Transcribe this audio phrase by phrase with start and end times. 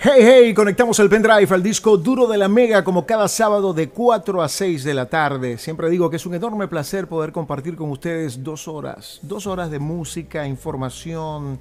[0.00, 3.88] Hey, hey, conectamos el pendrive al disco duro de la Mega como cada sábado de
[3.88, 5.58] 4 a 6 de la tarde.
[5.58, 9.72] Siempre digo que es un enorme placer poder compartir con ustedes dos horas, dos horas
[9.72, 11.58] de música, información,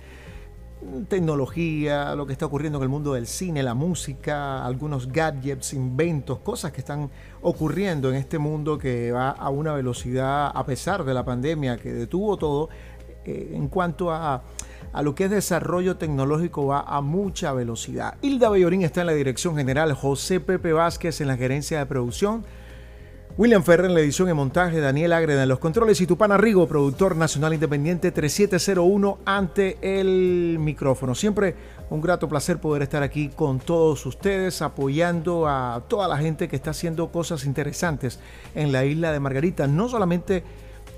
[1.10, 6.38] tecnología, lo que está ocurriendo en el mundo del cine, la música, algunos gadgets, inventos,
[6.38, 7.10] cosas que están
[7.42, 11.92] ocurriendo en este mundo que va a una velocidad, a pesar de la pandemia que
[11.92, 12.70] detuvo todo,
[13.26, 14.44] eh, en cuanto a
[14.94, 18.16] a lo que es desarrollo tecnológico va a mucha velocidad.
[18.22, 22.46] Hilda Bellorín está en la dirección general, José Pepe Vázquez en la gerencia de producción,
[23.38, 26.68] William Ferrer en la edición y montaje, Daniel Agreda en los controles y Tupana Rigo,
[26.68, 31.14] productor nacional independiente 3701 ante el micrófono.
[31.14, 31.54] Siempre
[31.92, 36.56] un grato placer poder estar aquí con todos ustedes, apoyando a toda la gente que
[36.56, 38.20] está haciendo cosas interesantes
[38.56, 40.44] en la isla de Margarita, no solamente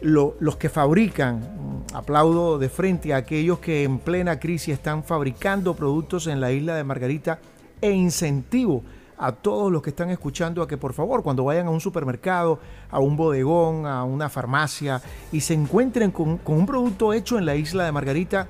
[0.02, 5.74] los que fabrican, mm, aplaudo de frente a aquellos que en plena crisis están fabricando
[5.74, 7.40] productos en la isla de Margarita
[7.82, 8.84] e incentivo
[9.18, 12.60] a todos los que están escuchando a que por favor cuando vayan a un supermercado,
[12.90, 17.46] a un bodegón, a una farmacia y se encuentren con, con un producto hecho en
[17.46, 18.48] la isla de Margarita,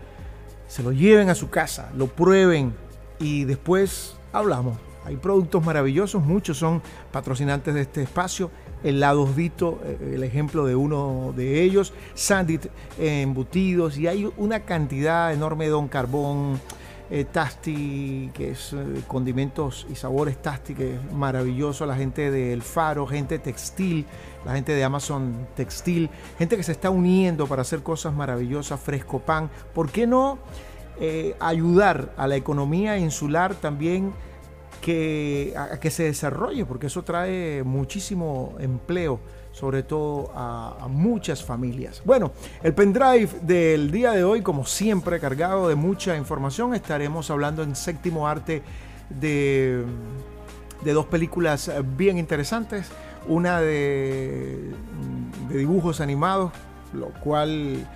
[0.68, 2.74] se lo lleven a su casa, lo prueben
[3.20, 4.78] y después hablamos.
[5.06, 8.52] Hay productos maravillosos, muchos son patrocinantes de este espacio
[8.84, 13.98] helados Vito, eh, el ejemplo de uno de ellos, Sandit embutidos.
[13.98, 16.60] Y hay una cantidad enorme de Don Carbón,
[17.12, 17.26] eh,
[17.64, 20.42] que es eh, condimentos y sabores.
[20.42, 24.06] Tasti, que es maravilloso, la gente del Faro, gente textil,
[24.46, 29.20] la gente de Amazon Textil, gente que se está uniendo para hacer cosas maravillosas, Fresco
[29.20, 30.40] Pan, ¿por qué no
[31.40, 34.14] ayudar a la economía insular también?
[34.82, 39.20] Que, se desarrolle, porque eso trae muchísimo empleo,
[39.52, 42.02] sobre todo a, muchas familias.
[42.06, 42.32] Bueno,
[42.64, 47.76] el pendrive del día de hoy, como siempre, cargado de mucha información, estaremos hablando en
[47.76, 48.62] séptimo arte
[49.10, 49.84] de,
[50.84, 52.88] de dos películas bien interesantes,
[53.28, 54.72] una de,
[55.50, 56.52] de dibujos animados,
[56.94, 57.88] lo cual...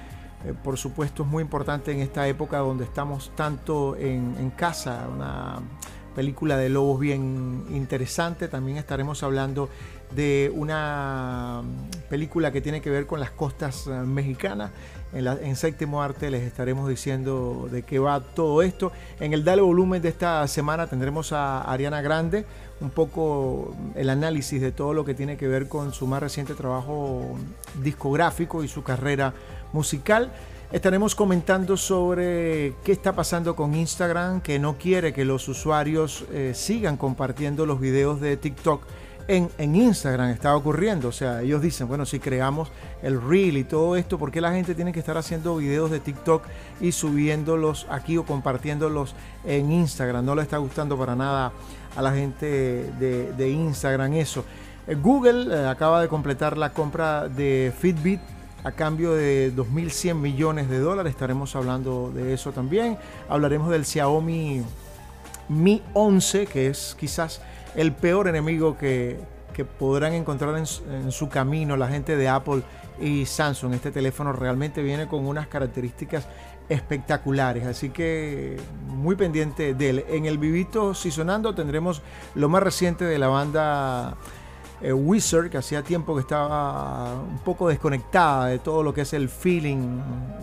[0.45, 5.07] Eh, por supuesto es muy importante en esta época donde estamos tanto en, casa,
[6.13, 8.47] película de lobos bien interesante.
[8.47, 9.69] También estaremos hablando
[10.15, 11.61] de una
[12.09, 14.71] película que tiene que ver con las costas eh, mexicanas.
[15.13, 18.91] En, en, séptimo arte les estaremos diciendo de qué va todo esto.
[19.19, 22.45] En el Dale Volumen de esta semana tendremos a Ariana Grande,
[22.81, 26.53] un poco el análisis de todo lo que tiene que ver con su más reciente
[26.53, 27.37] trabajo
[27.81, 29.33] discográfico y su carrera
[29.71, 30.31] musical.
[30.73, 36.53] Estaremos comentando sobre qué está pasando con Instagram, que no quiere que los usuarios eh,
[36.55, 38.81] sigan compartiendo los videos de TikTok
[39.27, 40.31] en, Instagram.
[40.31, 41.09] Está ocurriendo.
[41.09, 42.71] O sea, ellos dicen, bueno, si creamos
[43.03, 45.99] el reel y todo esto, ¿por qué la gente tiene que estar haciendo videos de
[45.99, 46.41] TikTok
[46.81, 49.13] y subiéndolos aquí o compartiéndolos
[49.45, 50.25] en Instagram?
[50.25, 51.51] No le está gustando para nada
[51.95, 54.43] a la gente de, Instagram eso.
[54.87, 58.21] Eh, Google eh, acaba de completar la compra de Fitbit
[58.63, 61.11] a cambio de 2.100 millones de dólares.
[61.11, 62.97] Estaremos hablando de eso también.
[63.29, 64.63] Hablaremos del Xiaomi
[65.49, 67.41] Mi 11, que es quizás
[67.75, 69.19] el peor enemigo que,
[69.77, 72.63] podrán encontrar en, su camino la gente de Apple
[72.99, 73.73] y Samsung.
[73.73, 76.27] Este teléfono realmente viene con unas características
[76.69, 78.57] espectaculares, así que
[78.87, 80.05] muy pendiente de él.
[80.09, 82.01] En el Vivito Sonando tendremos
[82.33, 84.15] lo más reciente de la banda
[84.83, 89.13] eh, Wizard, que hacía tiempo que estaba un poco desconectada de todo lo que es
[89.13, 90.01] el feeling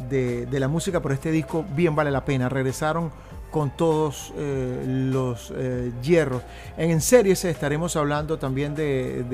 [0.09, 2.49] de, la música, pero este disco bien vale la pena.
[2.49, 3.13] Regresaron
[3.51, 6.43] con todos eh, los eh, hierros.
[6.79, 9.25] En, en series estaremos hablando también de,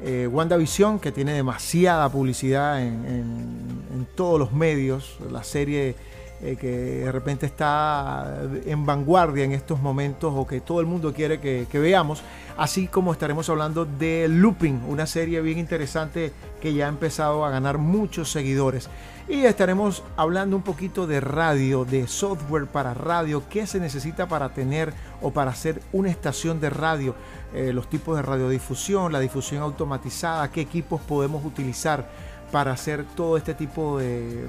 [0.00, 5.18] de WandaVision, que tiene demasiada publicidad en, todos los medios.
[5.30, 5.96] La serie
[6.40, 11.40] que de repente está en vanguardia en estos momentos o que todo el mundo quiere
[11.40, 12.22] que, que veamos
[12.58, 17.50] así como estaremos hablando de Looping, una serie bien interesante que ya ha empezado a
[17.50, 18.90] ganar muchos seguidores.
[19.28, 24.48] Y estaremos hablando un poquito de radio, de software para radio, qué se necesita para
[24.48, 24.92] tener
[25.22, 27.14] o para hacer una estación de radio,
[27.54, 32.08] eh, los tipos de radiodifusión, la difusión automatizada, qué equipos podemos utilizar
[32.50, 34.48] para hacer todo este tipo de,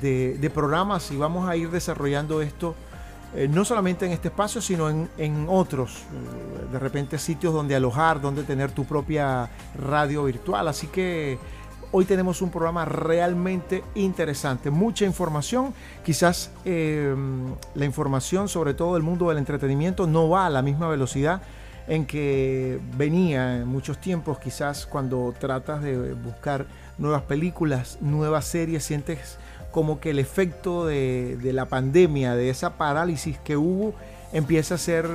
[0.00, 2.74] de programas y vamos a ir desarrollando esto
[3.36, 8.18] eh, no solamente en este espacio, sino en, otros, eh, de repente sitios donde alojar,
[8.20, 10.68] donde tener tu propia radio virtual.
[10.68, 11.38] Así que
[11.92, 15.74] hoy tenemos un programa realmente interesante, mucha información.
[16.02, 20.88] Quizás em, la información sobre todo el mundo del entretenimiento no va a la misma
[20.88, 21.42] velocidad
[21.88, 26.66] en que venía en muchos tiempos, quizás cuando tratas de buscar
[26.96, 29.38] nuevas películas, nuevas series, sientes
[29.76, 33.92] como que el efecto de, la pandemia, de esa parálisis que hubo,
[34.32, 35.06] empieza a ser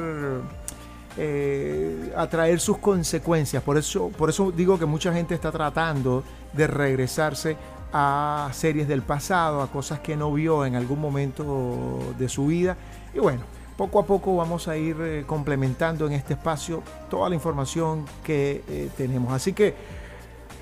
[1.17, 3.63] eh, a traer sus consecuencias.
[3.63, 6.23] Por eso, por eso digo que mucha gente está tratando
[6.53, 7.57] de regresarse
[7.91, 12.77] a series del pasado, a cosas que no vio en algún momento de su vida.
[13.15, 13.41] Y bueno,
[13.77, 18.63] poco a poco vamos a ir eh, complementando en este espacio toda la información que
[18.69, 19.33] eh, tenemos.
[19.33, 19.73] Así que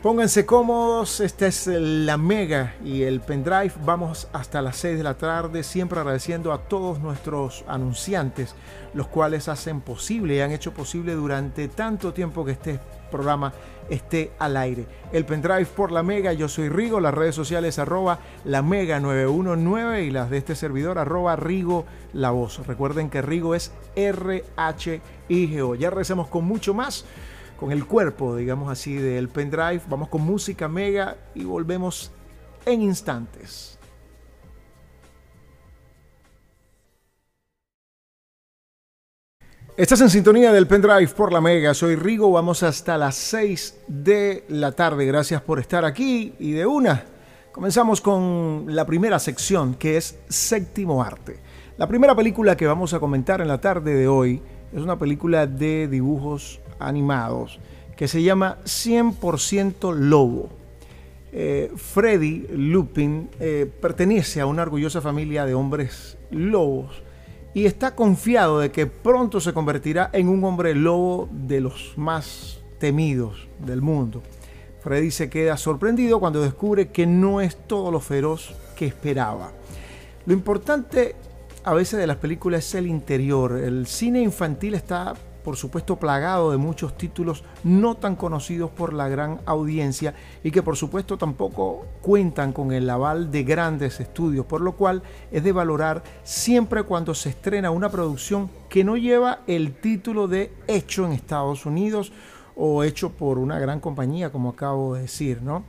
[0.01, 3.73] pónganse cómodos, esta es la mega y el pendrive.
[3.83, 8.55] Vamos hasta las 6 de la tarde, siempre agradeciendo a todos nuestros anunciantes,
[8.93, 12.79] los cuales hacen posible y han hecho posible durante tanto tiempo que este
[13.11, 13.53] programa
[13.89, 14.85] esté al aire.
[15.11, 20.03] El pendrive por la Mega, yo soy Rigo, las redes sociales arroba la Mega 919
[20.03, 22.65] y las de este servidor arroba Rigo la voz.
[22.67, 25.75] Recuerden que Rigo es R-H-I-G-O.
[25.75, 27.05] Ya recemos con mucho más,
[27.59, 29.81] con el cuerpo, digamos así, del pendrive.
[29.89, 32.11] Vamos con música Mega y volvemos
[32.65, 33.77] en instantes.
[39.75, 41.73] Estás en sintonía del pendrive por la Mega.
[41.73, 42.31] Soy Rigo.
[42.31, 45.05] Vamos hasta las 6 de la tarde.
[45.05, 46.33] Gracias por estar aquí.
[46.39, 47.03] Y de una,
[47.51, 51.39] comenzamos con la primera sección que es Séptimo Arte.
[51.77, 54.41] La primera película que vamos a comentar en la tarde de hoy
[54.73, 57.59] es una película de dibujos animados
[57.99, 60.49] que se llama 100% Lobo.
[61.33, 67.03] Eh, Freddy Lupin eh, pertenece a una orgullosa familia de hombres lobos
[67.53, 72.61] y está confiado de que pronto se convertirá en un hombre lobo de los más
[72.79, 74.23] temidos del mundo.
[74.81, 79.51] Freddy se queda sorprendido cuando descubre que no es todo lo feroz que esperaba.
[80.25, 81.15] Lo importante
[81.65, 83.57] a veces de las películas es el interior.
[83.57, 89.07] El cine infantil está por supuesto plagado de muchos títulos no tan conocidos por la
[89.07, 90.13] gran audiencia
[90.43, 95.03] y que por supuesto tampoco cuentan con el aval de grandes estudios, por lo cual
[95.31, 100.51] es de valorar siempre cuando se estrena una producción que no lleva el título de
[100.67, 102.11] hecho en Estados Unidos
[102.55, 105.63] o hecho por una gran compañía, como acabo de decir, ¿no?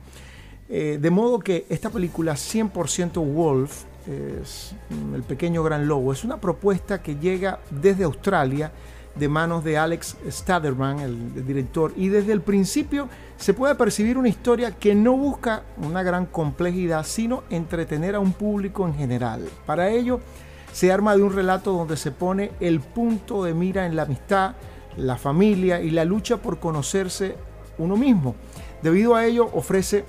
[0.73, 4.73] Eh, de modo que esta película 100% Wolf, es
[5.13, 8.71] El pequeño gran lobo, es una propuesta que llega desde Australia,
[9.15, 14.29] de manos de Alex Staderman, el, director, y desde el principio se puede percibir una
[14.29, 19.47] historia que no busca una gran complejidad, sino entretener a un público en general.
[19.65, 20.21] Para ello,
[20.71, 24.55] se arma de un relato donde se pone el punto de mira en la amistad,
[24.97, 27.35] la familia y la lucha por conocerse
[27.77, 28.35] uno mismo.
[28.81, 30.05] Debido a ello, ofrece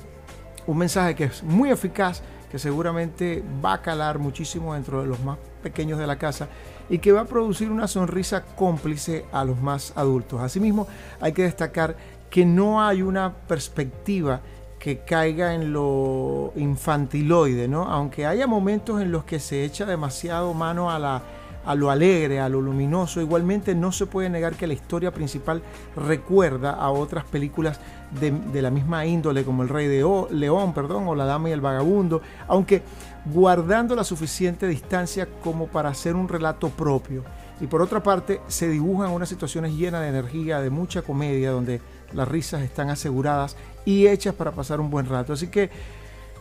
[0.66, 5.18] un mensaje que es muy eficaz, que seguramente va a calar muchísimo dentro de los
[5.20, 6.48] más pequeños de la casa
[6.92, 10.42] y que va a producir una sonrisa cómplice a los más adultos.
[10.42, 10.86] Asimismo,
[11.22, 11.96] hay que destacar
[12.28, 14.42] que no hay una perspectiva
[14.78, 17.84] que caiga en lo infantiloide, ¿no?
[17.84, 21.22] Aunque haya momentos en los que se echa demasiado mano a la
[21.64, 23.20] a lo alegre, a lo luminoso.
[23.20, 25.62] Igualmente no se puede negar que la historia principal
[25.96, 27.78] recuerda a otras películas
[28.20, 31.60] de, la misma índole como El Rey de León perdón, o La Dama y el
[31.60, 32.82] Vagabundo, aunque
[33.24, 37.24] guardando la suficiente distancia como para hacer un relato propio.
[37.60, 41.80] Y por otra parte, se dibujan unas situaciones llenas de energía, de mucha comedia, donde
[42.12, 45.32] las risas están aseguradas y hechas para pasar un buen rato.
[45.32, 45.70] Así que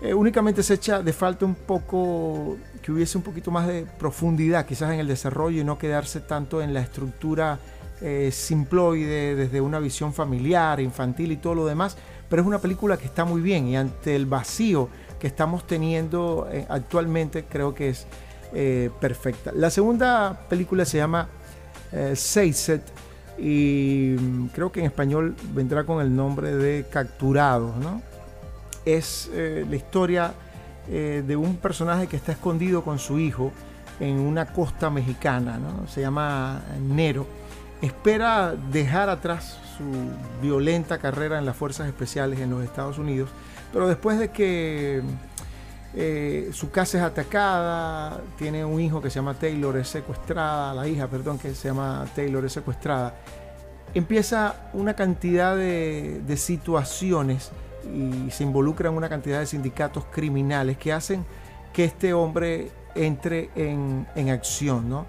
[0.01, 4.65] eh, únicamente se echa de falta un poco, que hubiese un poquito más de profundidad
[4.65, 7.59] quizás en el desarrollo y no quedarse tanto en la estructura
[8.01, 12.97] eh, simploide desde una visión familiar, infantil y todo lo demás, pero es una película
[12.97, 14.89] que está muy bien y ante el vacío
[15.21, 18.07] que estamos teniendo eh, actualmente creo que es
[18.99, 19.53] perfecta.
[19.55, 21.29] La segunda película se llama
[22.15, 22.81] Seiset
[23.37, 28.01] y mm, creo que en español vendrá con el nombre de Capturados, ¿no?
[28.85, 30.33] es eh, la historia
[30.89, 33.51] eh, de un personaje que está escondido con su hijo
[33.99, 37.27] en una costa mexicana, se llama Nero.
[37.81, 39.83] Espera dejar atrás su
[40.41, 43.29] violenta carrera en las fuerzas especiales en los Estados Unidos,
[43.71, 45.01] pero después de que
[45.93, 50.87] eh, su casa es atacada, tiene un hijo que se llama Taylor, es secuestrada, la
[50.87, 53.15] hija, perdón, que se llama Taylor, es secuestrada,
[53.93, 57.51] empieza una cantidad de, situaciones
[57.93, 61.25] y se involucran una cantidad de sindicatos criminales que hacen
[61.73, 64.89] que este hombre entre en, acción.
[64.89, 65.05] ¿no?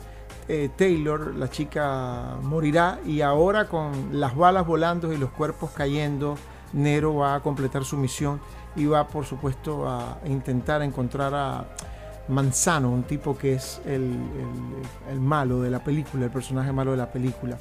[0.48, 6.36] Eh, Taylor, la chica, morirá y ahora con las balas volando y los cuerpos cayendo,
[6.72, 8.40] Nero va a completar su misión
[8.76, 11.64] y va por supuesto a intentar encontrar a
[12.28, 14.16] Manzano, un tipo que es el,
[15.18, 17.58] malo de la película, el personaje malo de la película.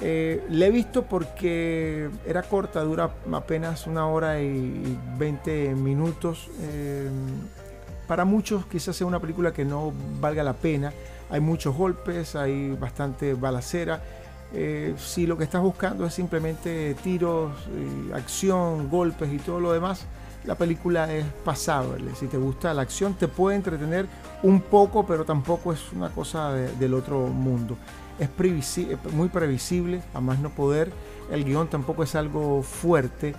[0.00, 6.50] Eh, le he visto porque era corta, dura apenas una hora y 20 minutos.
[6.60, 7.08] Eh,
[8.06, 10.92] para muchos quizás sea una película que no valga la pena.
[11.30, 14.02] Hay muchos golpes, hay bastante balacera.
[14.56, 17.52] Eh, si lo que estás buscando es simplemente tiros,
[18.14, 20.06] acción, golpes y todo lo demás,
[20.44, 22.14] la película es pasable.
[22.14, 24.06] Si te gusta la acción, te puede entretener
[24.42, 27.76] un poco, pero tampoco es una cosa del otro mundo.
[28.18, 28.28] Es
[29.12, 30.92] muy previsible, a más no poder.
[31.30, 33.34] El guion tampoco es algo fuerte.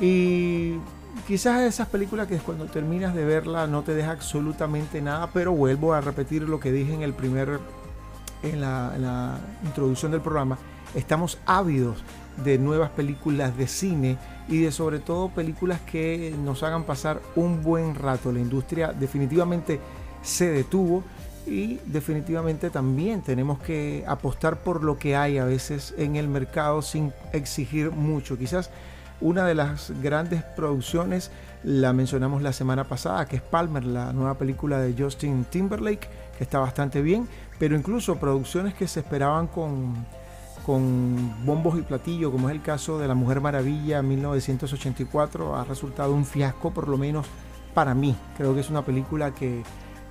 [0.00, 0.76] Y
[1.26, 5.94] quizás esas películas que cuando terminas de verla no te deja absolutamente nada, pero vuelvo
[5.94, 7.58] a repetir lo que dije en el primer,
[8.42, 10.58] en la introducción del programa.
[10.94, 12.02] Estamos ávidos
[12.44, 17.62] de nuevas películas de cine y de sobre todo películas que nos hagan pasar un
[17.62, 18.32] buen rato.
[18.32, 19.80] La industria definitivamente
[20.22, 21.02] se detuvo
[21.46, 26.82] y definitivamente también tenemos que apostar por lo que hay a veces en el mercado
[26.82, 28.36] sin exigir mucho.
[28.36, 28.70] Quizás
[29.20, 31.30] una de las grandes producciones
[31.66, 36.08] la mencionamos la semana pasada, que es Palmer, la nueva película de Justin Timberlake,
[36.38, 40.06] que está bastante bien, pero incluso producciones que se esperaban con
[40.64, 46.12] con bombos y platillos, como es el caso de La Mujer Maravilla 1984, ha resultado
[46.12, 47.26] un fiasco, por lo menos
[47.72, 48.16] para mí.
[48.36, 49.62] Creo que es una película que,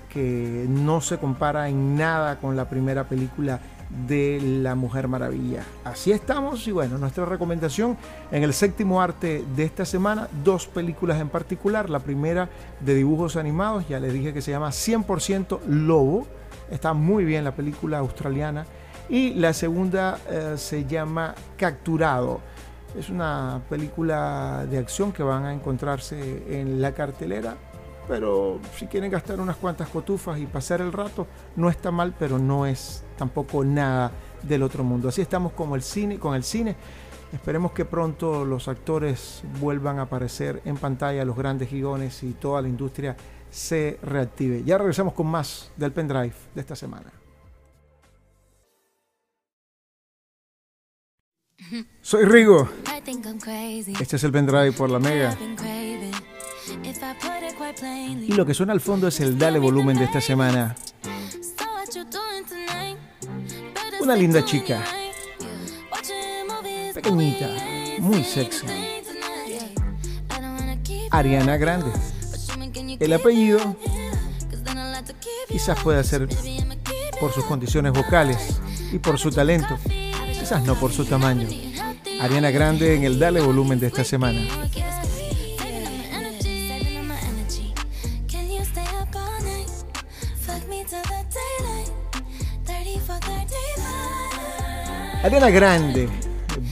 [0.08, 5.63] que no se compara en nada con la primera película de La Mujer Maravilla.
[5.84, 7.98] Así estamos y bueno, nuestra recomendación
[8.32, 11.89] en el séptimo arte de esta semana, dos películas en particular.
[11.89, 12.50] La primera
[12.82, 16.27] de dibujos animados, ya les dije que se llama 100% Lobo.
[16.70, 18.65] Está muy bien la película australiana
[19.10, 22.42] y la segunda eh, se llama Capturado.
[22.98, 27.56] Es una película de acción que van a encontrarse en la cartelera,
[28.08, 32.38] pero si quieren gastar unas cuantas cotufas y pasar el rato, no está mal, pero
[32.40, 34.12] no es tampoco nada
[34.44, 35.10] del otro mundo.
[35.10, 36.76] Así estamos como el cine, con el cine.
[37.34, 42.62] Esperemos que pronto los actores vuelvan a aparecer en pantalla, los grandes gigones y toda
[42.62, 43.18] la industria
[43.50, 44.64] se reactive.
[44.64, 47.12] Ya regresamos con más del pendrive de esta semana.
[52.02, 52.70] Soy Rigo.
[54.00, 55.36] Este es el pendrive por la Mega.
[58.28, 60.76] Y lo que suena al fondo es el Dale Volumen de esta semana.
[64.02, 64.84] Una linda chica.
[66.94, 67.50] Pequeñita.
[68.00, 68.66] Muy sexy.
[71.12, 71.92] Ariana Grande.
[73.00, 73.76] El apellido
[75.48, 76.28] quizás pueda ser
[77.20, 78.60] por sus condiciones vocales
[78.92, 79.78] y por su talento
[80.46, 81.48] quizás no por su tamaño.
[82.22, 84.42] Ariana Grande en el Dale Volumen de esta semana.
[95.25, 96.08] Ariana Grande,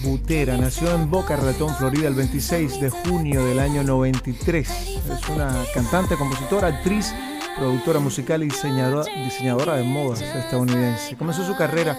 [0.03, 4.69] Butera, nació en Boca Ratón, Florida, el 26 de junio del año 93.
[4.69, 7.15] Es una cantante, compositora, actriz,
[7.57, 11.15] productora musical y diseñadora, diseñadora de modas estadounidense.
[11.15, 11.97] Comenzó su carrera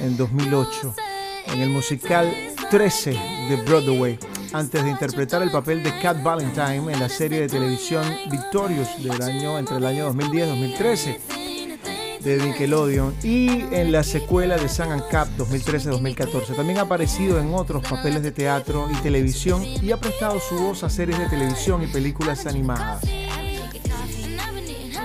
[0.00, 0.94] en 2008
[1.48, 2.32] en el musical
[2.70, 4.16] 13 de Broadway,
[4.52, 9.20] antes de interpretar el papel de Cat Valentine en la serie de televisión Victorious del
[9.20, 11.35] año, entre el año 2010 y 2013
[12.26, 16.56] de Nickelodeon y en la secuela de Sun and Cap 2013-2014.
[16.56, 20.82] También ha aparecido en otros papeles de teatro y televisión y ha prestado su voz
[20.82, 23.04] a series de televisión y películas animadas.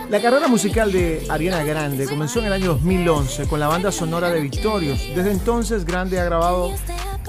[0.09, 4.31] La carrera musical de Ariana Grande comenzó en el año 2011 con la banda sonora
[4.31, 4.99] de Victorious.
[5.15, 6.73] Desde entonces Grande ha grabado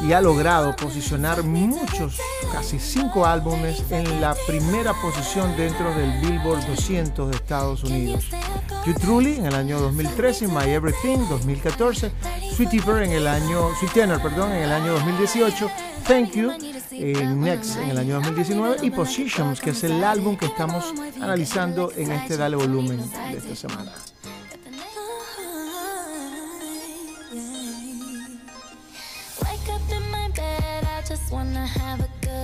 [0.01, 2.19] y ha logrado posicionar muchos,
[2.51, 8.25] casi cinco álbumes en la primera posición dentro del Billboard 200 de Estados Unidos.
[8.85, 12.11] You Truly en el año 2013, My Everything 2014,
[12.57, 15.71] Sweet en el año, Sweet Tenor, perdón, en el año 2018,
[16.07, 16.53] Thank You
[16.91, 21.93] en Next en el año 2019 y Positions, que es el álbum que estamos analizando
[21.97, 22.99] en este Dale Volumen
[23.31, 23.93] de esta semana.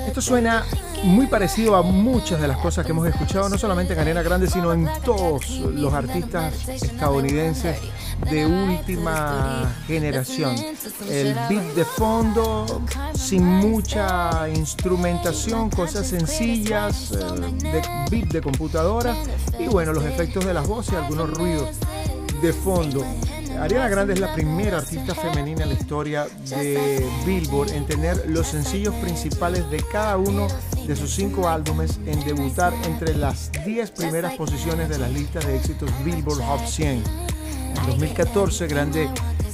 [0.08, 0.64] Esto suena
[1.02, 4.46] muy parecido a muchas de las cosas que hemos escuchado, no solamente en Arena Grande,
[4.46, 7.76] sino en todos los artistas estadounidenses
[8.30, 10.56] de última generación.
[11.10, 12.80] El beat de fondo,
[13.14, 19.14] sin mucha instrumentación, cosas sencillas, eh, de beat de computadora
[19.58, 21.68] y bueno, los efectos de las voces algunos ruidos
[22.42, 23.04] de fondo.
[23.60, 28.46] Ariana Grande es la primera artista femenina en la historia de Billboard en tener los
[28.46, 30.46] sencillos principales de cada uno
[30.86, 35.56] de sus cinco álbumes en debutar entre las 10 primeras posiciones de las listas de
[35.56, 37.02] éxitos Billboard Hot 100.
[37.76, 39.08] En 2014, Grande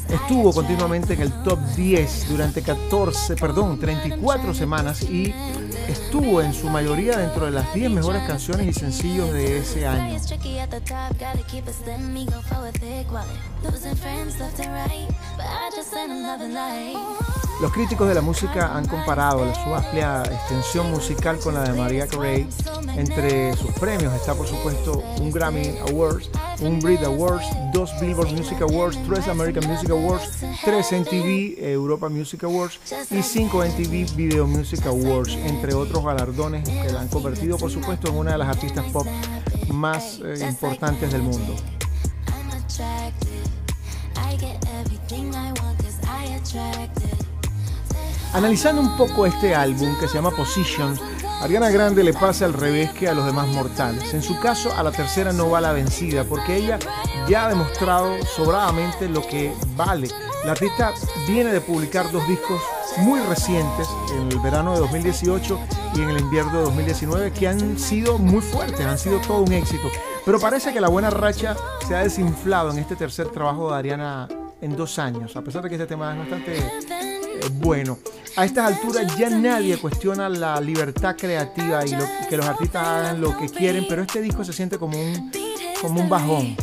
[0.09, 5.35] estuvo continuamente en el top 10 durante 14, perdón, 34 semanas y
[5.89, 10.19] estuvo en su mayoría dentro de las 10 mejores canciones y sencillos de ese año.
[17.61, 22.07] Los críticos de la música han comparado su amplia extensión musical con la de Maria
[22.07, 22.49] Carey.
[22.97, 26.31] Entre sus premios está por supuesto un Grammy Awards,
[26.61, 30.31] un Brit Awards, dos Billboard Music Awards, tres American Music Awards,
[30.65, 32.79] tres MTV Europa Music Awards
[33.11, 38.09] y cinco MTV Video Music Awards, entre otros galardones que la han convertido por supuesto
[38.09, 39.07] en una de las artistas pop
[39.73, 41.55] más eh, importantes del mundo.
[48.33, 51.01] Analizando un poco este álbum que se llama Positions,
[51.45, 54.15] Ariana Grande le pasa al revés que a los demás mortales.
[54.15, 56.79] En su caso, a la tercera no va la vencida, porque ella
[57.29, 60.09] ya ha demostrado sobradamente lo que vale.
[60.47, 60.95] La artista
[61.29, 62.63] viene de publicar dos discos
[62.97, 63.87] muy recientes,
[64.17, 65.61] en el verano de 2018
[65.95, 69.53] y en el invierno de 2019, que han sido muy fuertes, han sido todo un
[69.53, 69.91] éxito.
[70.25, 74.29] Pero parece que la buena racha se ha desinflado en este tercer trabajo de Ariana
[74.63, 77.13] en dos años, a pesar de que este tema es bastante
[77.53, 77.99] bueno.
[78.37, 83.21] A estas alturas ya nadie cuestiona la libertad creativa y lo, que los artistas hagan
[83.21, 85.31] lo que quieren, pero este disco se siente como un,
[85.81, 86.57] como un bajón.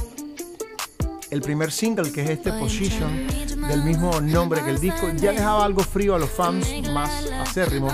[1.29, 3.25] El primer single, que es este Position,
[3.69, 7.09] del mismo nombre que el disco, ya dejaba algo frío a los fans más
[7.39, 7.93] acérrimos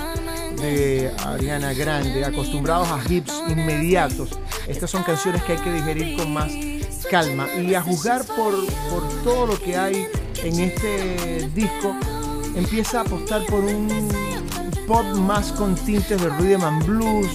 [0.56, 4.29] de Ariana Grande, acostumbrados a hits inmediatos.
[4.67, 6.51] Estas son canciones que hay que digerir con más
[7.12, 8.53] calma y a juzgar por,
[8.89, 10.08] por todo lo que hay
[10.44, 11.96] en este disco
[12.57, 13.87] empieza a apostar por un
[14.87, 17.27] pop más con tintes de rhythm blues,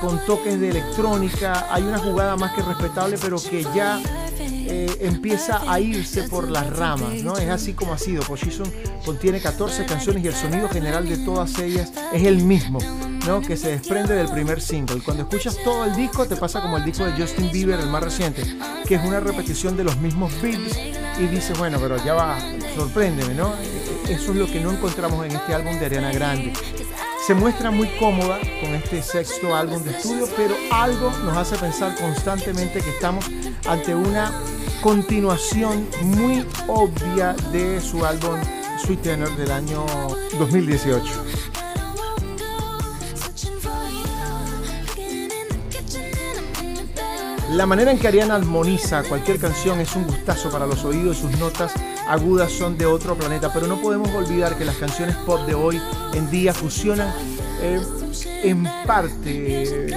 [0.00, 1.66] con toques de electrónica.
[1.70, 4.00] Hay una jugada más que respetable, pero que ya
[4.38, 7.36] eh, empieza a irse por las ramas, ¿no?
[7.36, 8.22] Es así como ha sido.
[8.22, 8.70] Position
[9.04, 12.78] contiene 14 canciones y el sonido general de todas ellas es el mismo,
[13.26, 13.40] ¿no?
[13.40, 15.00] Que se desprende del primer single.
[15.02, 18.02] Cuando escuchas todo el disco te pasa como el disco de Justin Bieber, el más
[18.02, 18.42] reciente,
[18.86, 20.78] que es una repetición de los mismos beats
[21.18, 22.38] y dices, bueno, pero ya va,
[22.74, 23.54] sorpréndeme, ¿no?
[24.10, 26.52] Eso es lo que no encontramos en este álbum de Ariana Grande.
[27.24, 31.94] Se muestra muy cómoda con este sexto álbum de estudio, pero algo nos hace pensar
[31.94, 33.24] constantemente que estamos
[33.68, 34.32] ante una
[34.82, 38.36] continuación muy obvia de su álbum
[38.84, 39.86] Sweet Tenor del año
[40.40, 41.06] 2018.
[47.52, 51.20] La manera en que Ariana armoniza cualquier canción es un gustazo para los oídos y
[51.20, 51.72] sus notas
[52.08, 55.80] agudas son de otro planeta, pero no podemos olvidar que las canciones pop de hoy
[56.14, 57.12] en día fusionan
[57.62, 57.80] eh,
[58.42, 59.88] en parte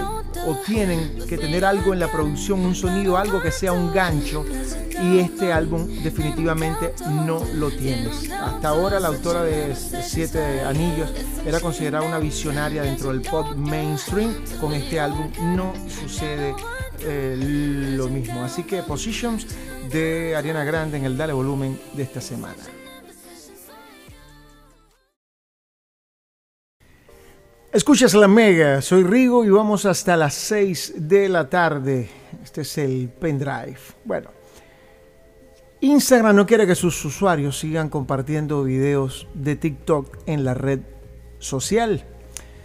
[0.45, 4.45] o tienen que tener algo en la producción, un sonido, algo que sea un gancho
[5.01, 6.93] y este álbum definitivamente
[7.25, 8.09] no lo tiene.
[8.41, 11.09] Hasta ahora la autora de Siete Anillos
[11.45, 16.55] era considerada una visionaria dentro del pop mainstream, con este álbum no sucede
[17.01, 17.35] eh,
[17.97, 18.43] lo mismo.
[18.43, 19.47] Así que Positions
[19.91, 22.63] de Ariana Grande en el Dale Volumen de esta semana.
[27.73, 32.07] Escuchas la Mega, soy Rigo y vamos hasta las 6 de la tarde.
[32.43, 33.77] Este es el pendrive.
[34.05, 34.29] Bueno,
[35.81, 40.81] Instagram no quiere que sus usuarios sigan compartiendo videos de TikTok en la red
[41.39, 42.05] social.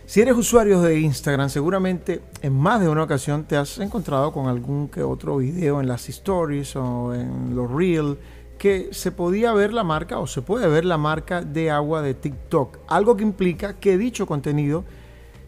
[0.09, 4.47] Si eres usuario de Instagram, seguramente en más de una ocasión te has encontrado con
[4.47, 8.17] algún que otro video en las stories o en los reels
[8.57, 12.15] que se podía ver la marca o se puede ver la marca de agua de
[12.15, 12.79] TikTok.
[12.89, 14.85] Algo que implica que dicho contenido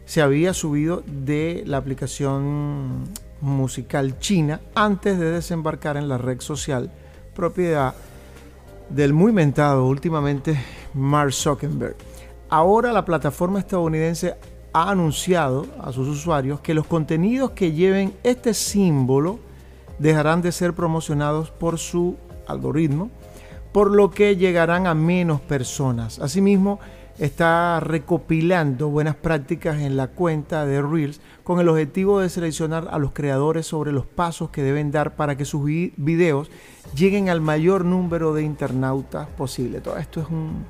[0.05, 3.05] se había subido de la aplicación
[3.41, 6.91] musical china antes de desembarcar en la red social
[7.33, 7.95] propiedad
[8.91, 10.55] del muy mentado últimamente
[10.93, 11.95] Mark Zuckerberg.
[12.51, 14.35] Ahora la plataforma estadounidense
[14.73, 19.39] ha anunciado a sus usuarios que los contenidos que lleven este símbolo
[19.99, 23.09] dejarán de ser promocionados por su algoritmo,
[23.71, 26.19] por lo que llegarán a menos personas.
[26.19, 26.79] Asimismo,
[27.19, 32.97] está recopilando buenas prácticas en la cuenta de Reels con el objetivo de seleccionar a
[32.97, 36.49] los creadores sobre los pasos que deben dar para que sus videos
[36.95, 39.81] lleguen al mayor número de internautas posible.
[39.81, 40.65] Todo esto es un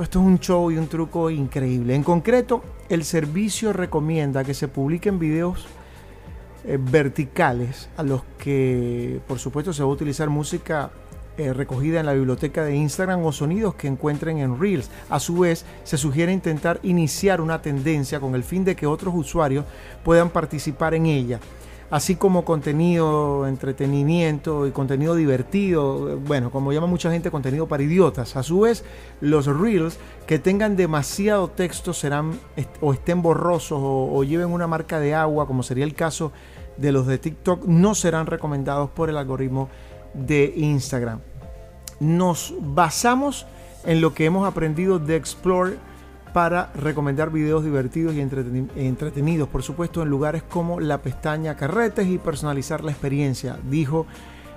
[0.00, 1.94] esto es un show y un truco increíble.
[1.94, 5.66] En concreto, el servicio recomienda que se publiquen videos
[6.64, 10.90] eh, verticales a los que, por supuesto, se va a utilizar música
[11.36, 14.88] eh, recogida en la biblioteca de Instagram o sonidos que encuentren en Reels.
[15.10, 19.14] A su vez, se sugiere intentar iniciar una tendencia con el fin de que otros
[19.14, 19.66] usuarios
[20.02, 21.38] puedan participar en ella.
[21.92, 28.34] Así como contenido, entretenimiento y contenido divertido, bueno, como llama mucha gente, contenido para idiotas.
[28.34, 28.82] A su vez,
[29.20, 32.40] los reels que tengan demasiado texto serán
[32.80, 36.32] o estén borrosos o, lleven una marca de agua, como sería el caso
[36.78, 39.68] de los de TikTok, no serán recomendados por el algoritmo
[40.14, 41.20] de Instagram.
[42.00, 43.44] Nos basamos
[43.84, 45.76] en lo que hemos aprendido de Explore
[46.32, 52.18] para recomendar videos divertidos y entretenidos, por supuesto, en lugares como la pestaña Carretes y
[52.18, 54.06] personalizar la experiencia, dijo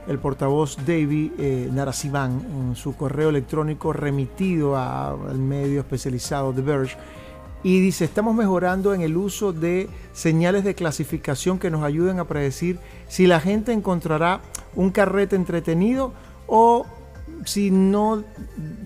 [0.07, 6.97] el portavoz David eh, en su correo electrónico remitido al medio especializado The Verge.
[7.63, 12.25] Y dice, estamos mejorando en el uso de señales de clasificación que nos ayuden a
[12.25, 14.41] predecir si la gente encontrará
[14.75, 16.13] un carrete entretenido
[16.45, 16.85] o
[17.43, 18.23] si no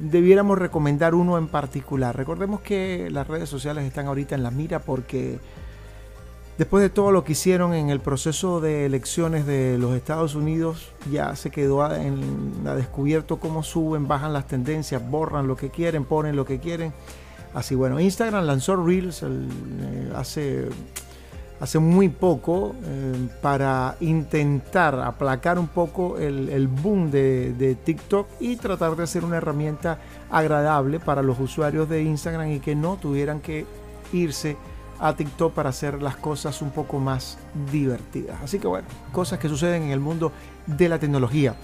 [0.01, 2.15] debiéramos recomendar uno en particular.
[2.15, 5.39] Recordemos que las redes sociales están ahorita en la mira porque
[6.57, 10.91] después de todo lo que hicieron en el proceso de elecciones de los Estados Unidos,
[11.09, 16.03] ya se quedó en, a descubierto cómo suben, bajan las tendencias, borran lo que quieren,
[16.03, 16.93] ponen lo que quieren.
[17.53, 19.27] Así bueno, Instagram lanzó Reels eh,
[20.15, 20.69] hace
[21.59, 28.95] hace muy poco eh, para intentar aplacar un poco el, boom de, TikTok y tratar
[28.95, 33.65] de hacer una herramienta agradable para los usuarios de Instagram y que no tuvieran que
[34.13, 34.57] irse
[34.99, 37.37] a TikTok para hacer las cosas un poco más
[37.71, 38.37] divertidas.
[38.43, 40.31] Así que bueno, cosas que suceden en el mundo
[40.65, 41.55] de la tecnología.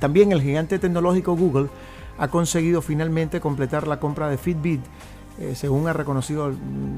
[0.00, 1.68] También el gigante tecnológico Google
[2.18, 4.80] ha conseguido finalmente completar la compra de Fitbit
[5.38, 6.52] eh, según ha reconocido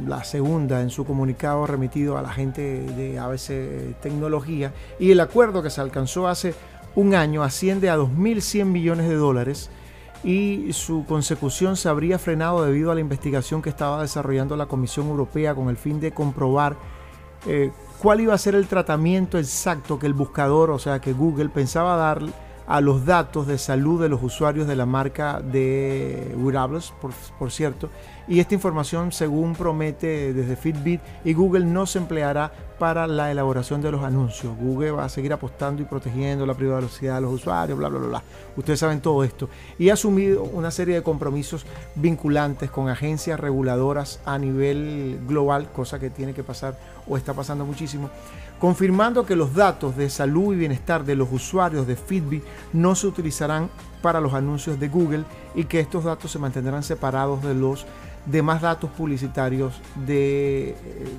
[0.07, 5.63] la segunda en su comunicado remitido a la gente de ABC Tecnología, y el acuerdo
[5.63, 6.55] que se alcanzó hace
[6.95, 9.71] un año asciende a 2.100 millones de dólares
[10.23, 15.09] y su consecución se habría frenado debido a la investigación que estaba desarrollando la Comisión
[15.09, 16.77] Europea con el fin de comprobar
[17.47, 21.51] eh, cuál iba a ser el tratamiento exacto que el buscador, o sea, que Google
[21.51, 22.23] pensaba dar
[22.67, 26.93] a los datos de salud de los usuarios de la marca de wearables,
[27.39, 27.91] por cierto,
[28.27, 33.83] y esta información, según promete desde Fitbit y Google, no se empleará para la elaboración
[33.83, 34.57] de los anuncios.
[34.57, 38.09] Google va a seguir apostando y protegiendo la privacidad de los usuarios, bla, bla, bla,
[38.09, 38.23] bla.
[38.57, 39.51] Ustedes saben todo esto.
[39.79, 45.99] Y ha asumido una serie de compromisos vinculantes con agencias reguladoras a nivel global, cosa
[45.99, 48.09] que tiene que pasar o está pasando muchísimo,
[48.65, 53.07] confirmando que los datos de salud y bienestar de los usuarios de Fitbit no se
[53.07, 53.69] utilizarán
[54.01, 55.25] para los anuncios de Google
[55.55, 57.85] y que estos datos se mantendrán separados de los
[58.25, 60.75] de más datos publicitarios del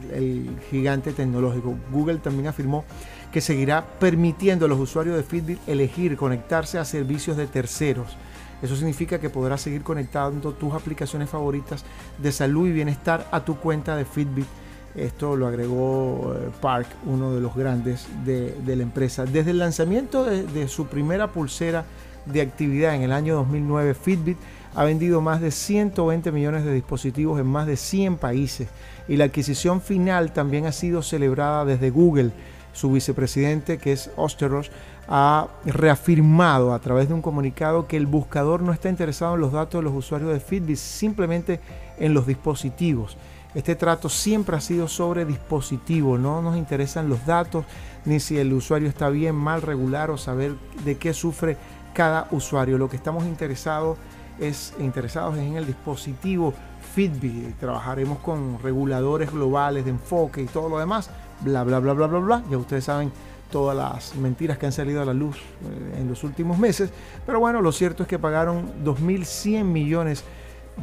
[0.07, 1.75] de, gigante tecnológico.
[1.91, 2.83] Google también afirmó
[3.31, 8.17] que seguirá permitiendo a los usuarios de Fitbit elegir conectarse a servicios de terceros.
[8.63, 11.85] Eso significa que podrás seguir conectando tus aplicaciones favoritas
[12.17, 14.47] de salud y bienestar a tu cuenta de Fitbit.
[14.95, 19.25] Esto lo agregó eh, Park, uno de los grandes de, la empresa.
[19.25, 21.85] Desde el lanzamiento de, de su primera pulsera
[22.25, 24.37] de actividad en el año 2009, Fitbit
[24.75, 28.67] ha vendido más de 120 millones de dispositivos en más de 100 países
[29.07, 32.31] y la adquisición final también ha sido celebrada desde Google.
[32.73, 34.69] Su vicepresidente, que es Osteros,
[35.07, 39.53] ha reafirmado a través de un comunicado que el buscador no está interesado en los
[39.53, 41.61] datos de los usuarios de Fitbit, simplemente
[41.97, 43.17] en los dispositivos.
[43.55, 47.63] Este trato siempre ha sido sobre dispositivo, no nos interesan los datos,
[48.03, 51.55] ni si el usuario está bien, mal, regular o saber de qué sufre
[51.93, 52.77] cada usuario.
[52.77, 53.97] Lo que estamos interesados
[54.39, 56.53] es interesados en el dispositivo
[56.93, 57.57] Fitbit.
[57.57, 61.09] Trabajaremos con reguladores globales de enfoque y todo lo demás.
[61.39, 62.43] Bla, bla, bla, bla, bla, bla.
[62.51, 63.11] Ya ustedes saben
[63.51, 66.89] todas las mentiras que han salido a la luz eh, en los últimos meses.
[67.25, 70.25] Pero bueno, lo cierto es que pagaron 2.100 millones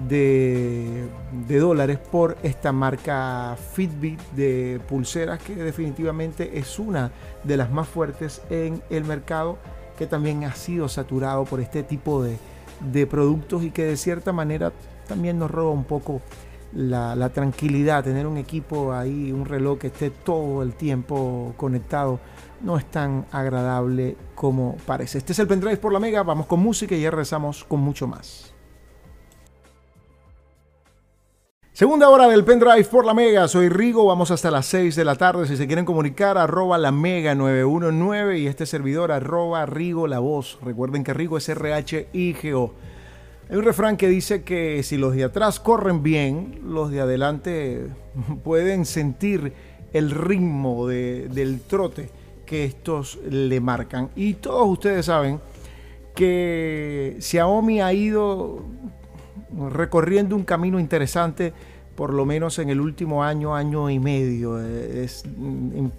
[0.09, 1.09] de,
[1.49, 7.13] dólares por esta marca Fitbit de pulseras que definitivamente es una
[7.45, 9.59] de las más fuertes en el mercado
[9.99, 12.39] que también ha sido saturado por este tipo de,
[12.93, 14.73] de productos y que de cierta manera
[15.07, 16.23] también nos roba un poco
[16.75, 22.21] la, tranquilidad, tener un equipo ahí, un reloj que esté todo el tiempo conectado,
[22.63, 25.19] no es tan agradable como parece.
[25.19, 28.07] Este es el Pendrive por la Mega, vamos con música y ya regresamos con mucho
[28.07, 28.52] más.
[31.83, 35.17] Segunda hora del pendrive por la Mega, soy Rigo, vamos hasta las 6 de la
[35.17, 35.49] tarde.
[35.49, 40.61] Si se quieren comunicar, arroba la Mega 919 y este servidor arroba Rigo la voz.
[40.63, 42.73] Recuerden que Rigo es R-H-I-G-O.
[43.51, 47.89] Hay un refrán que dice que si los de atrás corren bien, los de adelante
[48.45, 49.53] pueden sentir
[49.93, 52.11] el ritmo del trote
[52.47, 54.09] que estos le marcan.
[54.15, 55.41] Y todos ustedes saben
[56.15, 58.63] que Xiaomi ha ido
[59.71, 61.53] recorriendo un camino interesante
[61.95, 64.61] por lo menos en el último año, año y medio.
[64.61, 65.25] Eh, es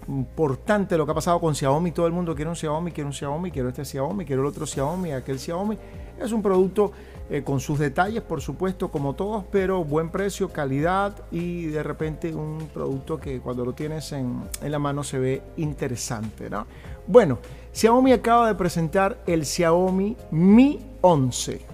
[0.08, 1.92] importante lo que ha pasado con Xiaomi.
[1.92, 4.66] Todo el mundo quiere un Xiaomi, quiere un Xiaomi, quiero este Xiaomi, quiero el otro
[4.66, 5.78] Xiaomi, aquel Xiaomi.
[6.18, 6.92] Es un producto
[7.30, 12.34] eh, con sus detalles, por supuesto, como todos, pero buen precio, calidad y de repente
[12.34, 16.50] un producto que cuando lo tienes en, en la mano se ve interesante.
[16.50, 16.66] ¿no?
[17.06, 17.38] Bueno,
[17.72, 21.73] Xiaomi acaba de presentar el Xiaomi Mi 11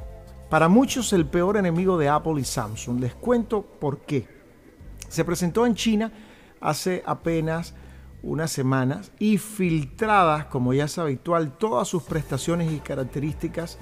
[0.51, 3.01] para muchos el peor enemigo de Apple y Samsung.
[3.01, 4.27] Les cuento por qué.
[5.09, 6.13] Se presentó en China
[6.61, 7.75] hace apenas
[8.23, 13.79] unas semanas y filtradas, como ya es habitual, todas sus prestaciones y características,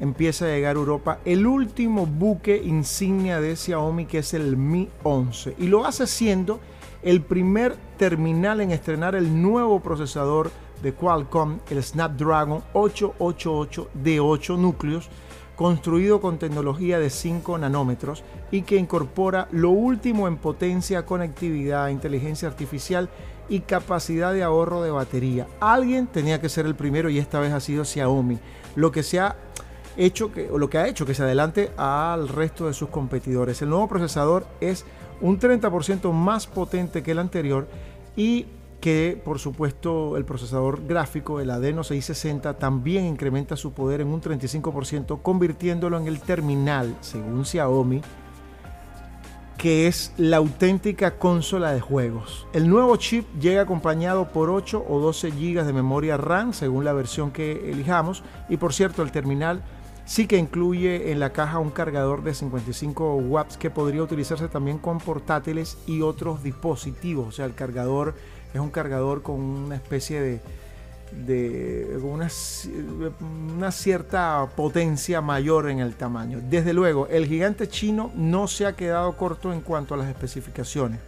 [0.00, 4.90] empieza a llegar a Europa el último buque insignia de Xiaomi que es el Mi
[5.04, 6.60] 11 y lo hace siendo
[7.02, 10.50] el primer terminal en estrenar el nuevo procesador
[10.82, 15.08] de Qualcomm, el Snapdragon 888 de 8 núcleos
[15.56, 22.46] construido con tecnología de 5 nanómetros y que incorpora lo último en potencia, conectividad, inteligencia
[22.46, 23.08] artificial
[23.48, 25.46] y capacidad de ahorro de batería.
[25.60, 28.38] Alguien tenía que ser el primero y esta vez ha sido Xiaomi,
[28.74, 29.36] lo que se ha
[29.96, 33.62] hecho que, lo que ha hecho que se adelante al resto de sus competidores.
[33.62, 34.84] El nuevo procesador es
[35.20, 37.66] un 30% más potente que el anterior
[38.16, 38.46] y
[38.80, 44.20] que por supuesto el procesador gráfico, el Adeno 660, también incrementa su poder en un
[44.20, 48.02] 35%, convirtiéndolo en el terminal, según Xiaomi,
[49.56, 52.46] que es la auténtica consola de juegos.
[52.52, 56.92] El nuevo chip llega acompañado por 8 o 12 GB de memoria RAM, según la
[56.92, 59.62] versión que elijamos, y por cierto el terminal
[60.04, 64.78] sí que incluye en la caja un cargador de 55 watts que podría utilizarse también
[64.78, 68.14] con portátiles y otros dispositivos, o sea, el cargador
[68.56, 70.40] es un cargador con una especie de,
[71.12, 72.28] de una,
[73.54, 76.40] una, cierta potencia mayor en el tamaño.
[76.42, 81.00] Desde luego, el gigante chino no se ha quedado corto en cuanto a las especificaciones.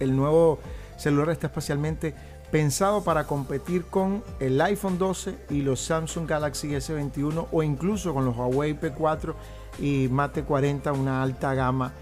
[0.00, 0.58] El nuevo
[0.96, 2.14] celular está especialmente
[2.50, 8.24] pensado para competir con el iPhone 12 y los Samsung Galaxy S21 o incluso con
[8.24, 9.34] los Huawei P4
[9.80, 11.92] y Mate 40, una alta gama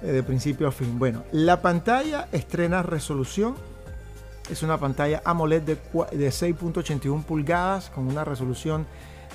[0.00, 0.98] eh, de principio a fin.
[0.98, 3.56] Bueno, la pantalla estrena resolución
[4.50, 8.86] es una pantalla AMOLED de, 6.81 pulgadas con una resolución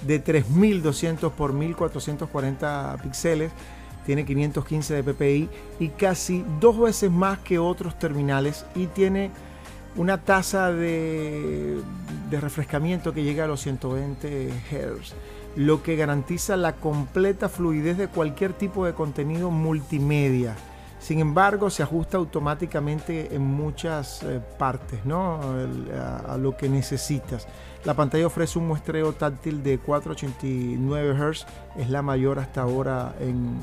[0.02, 3.52] de 3200 por 1440 píxeles.
[4.06, 5.50] Tiene 515 de ppi
[5.80, 9.32] y casi dos veces más que otros terminales y tiene
[9.96, 11.80] una tasa de,
[12.30, 15.14] de refrescamiento que llega a los 120 Hz,
[15.56, 20.58] lo que garantiza la completa fluidez de cualquier tipo de contenido multimedia.
[21.04, 25.42] Sin embargo, se ajusta automáticamente en muchas eh, partes ¿no?
[26.26, 27.46] a, lo que necesitas.
[27.84, 33.58] La pantalla ofrece un muestreo táctil de 489 Hz, es la mayor hasta ahora en,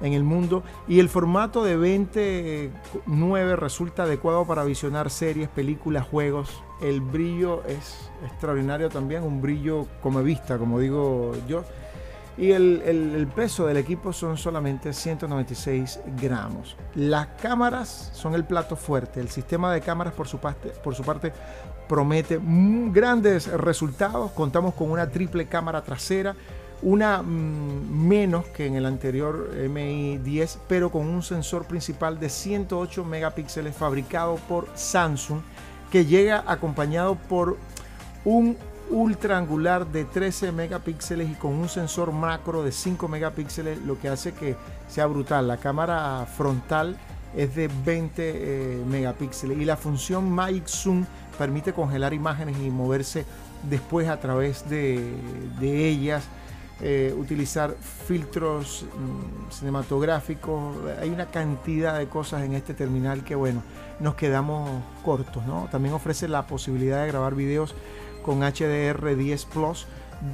[0.00, 0.64] en el mundo.
[0.88, 6.64] Y el formato de 29 resulta adecuado para visionar series, películas, juegos.
[6.82, 11.62] El brillo es extraordinario también, un brillo como vista, como digo yo
[12.36, 16.76] y el, peso del equipo son solamente 196 gramos.
[16.94, 19.20] Las cámaras son el plato fuerte.
[19.20, 21.32] El sistema de cámaras por su parte, por su parte
[21.88, 24.32] promete grandes resultados.
[24.32, 26.34] Contamos con una triple cámara trasera,
[26.82, 32.28] una mm, menos que en el anterior MI 10, pero con un sensor principal de
[32.28, 35.40] 108 megapíxeles fabricado por Samsung
[35.92, 37.56] que llega acompañado por
[38.24, 38.56] un
[38.90, 44.08] ultra angular de 13 megapíxeles y con un sensor macro de 5 megapíxeles, lo que
[44.08, 44.56] hace que
[44.88, 45.48] sea brutal.
[45.48, 46.96] La cámara frontal
[47.36, 51.04] es de 20 eh, megapíxeles y la función Magic Zoom
[51.38, 53.24] permite congelar imágenes y moverse
[53.68, 55.14] después a través de,
[55.60, 56.24] ellas.
[56.80, 63.62] Eh, utilizar filtros mm, cinematográficos, hay una cantidad de cosas en este terminal que bueno,
[64.00, 64.68] nos quedamos
[65.04, 65.68] cortos, ¿no?
[65.70, 67.76] También ofrece la posibilidad de grabar videos
[68.24, 69.86] con HDR10 Plus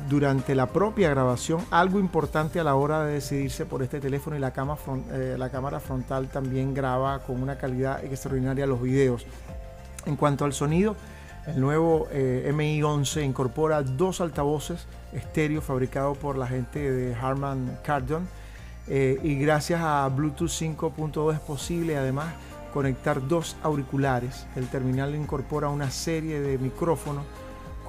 [0.09, 4.39] durante la propia grabación, algo importante a la hora de decidirse por este teléfono y
[4.39, 9.27] la, eh, cámara frontal también graba con una calidad extraordinaria los videos.
[10.07, 10.97] En cuanto al sonido,
[11.47, 18.29] el nuevo eh, MI11 incorpora dos altavoces estéreo fabricados por la gente de Harman Kardon
[18.87, 22.33] eh, y gracias a Bluetooth 5.2 es posible además
[22.73, 24.47] conectar dos auriculares.
[24.55, 27.25] El terminal incorpora una serie de micrófonos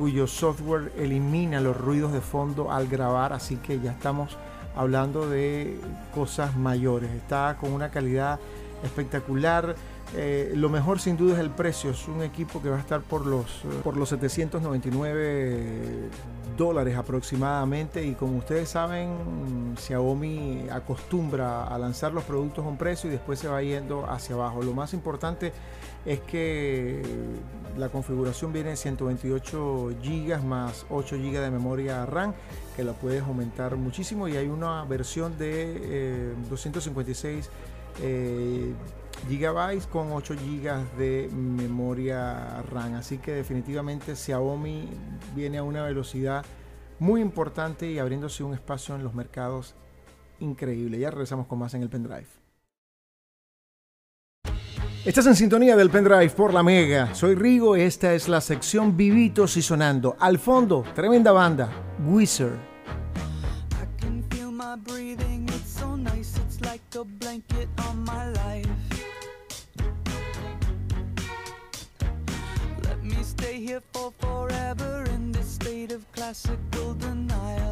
[0.01, 4.35] cuyo software elimina los ruidos de fondo al grabar, así que ya estamos
[4.75, 5.77] hablando de
[6.11, 7.11] cosas mayores.
[7.11, 8.39] Está con una calidad
[8.83, 9.75] espectacular,
[10.13, 11.91] Eh, lo mejor sin duda es el precio.
[11.91, 16.09] Es un equipo que va a estar por los, por los 799
[16.57, 18.05] dólares aproximadamente.
[18.05, 23.39] Y como ustedes saben, Xiaomi acostumbra a lanzar los productos a un precio y después
[23.39, 24.61] se va yendo hacia abajo.
[24.61, 25.53] Lo más importante es
[26.05, 27.01] que
[27.77, 32.33] la configuración viene en 128 GB más 8 GB de memoria RAM
[32.75, 37.49] que la puedes aumentar muchísimo y hay una versión de 256
[38.01, 38.73] eh,
[39.27, 42.95] gigabytes con 8 GB de memoria RAM.
[42.95, 44.89] Así que definitivamente Xiaomi
[45.35, 46.45] viene a una velocidad
[46.99, 49.75] muy importante y abriéndose un espacio en los mercados
[50.39, 50.99] increíble.
[50.99, 52.27] Ya regresamos con más en el pendrive.
[55.03, 57.15] Estás en sintonía del pendrive por la Mega.
[57.15, 60.15] Soy Rigo y esta es la sección Vivitos y Sonando.
[60.19, 61.69] Al fondo, tremenda banda,
[62.05, 62.59] Wizard.
[73.71, 77.70] here for forever in this state of classical denial.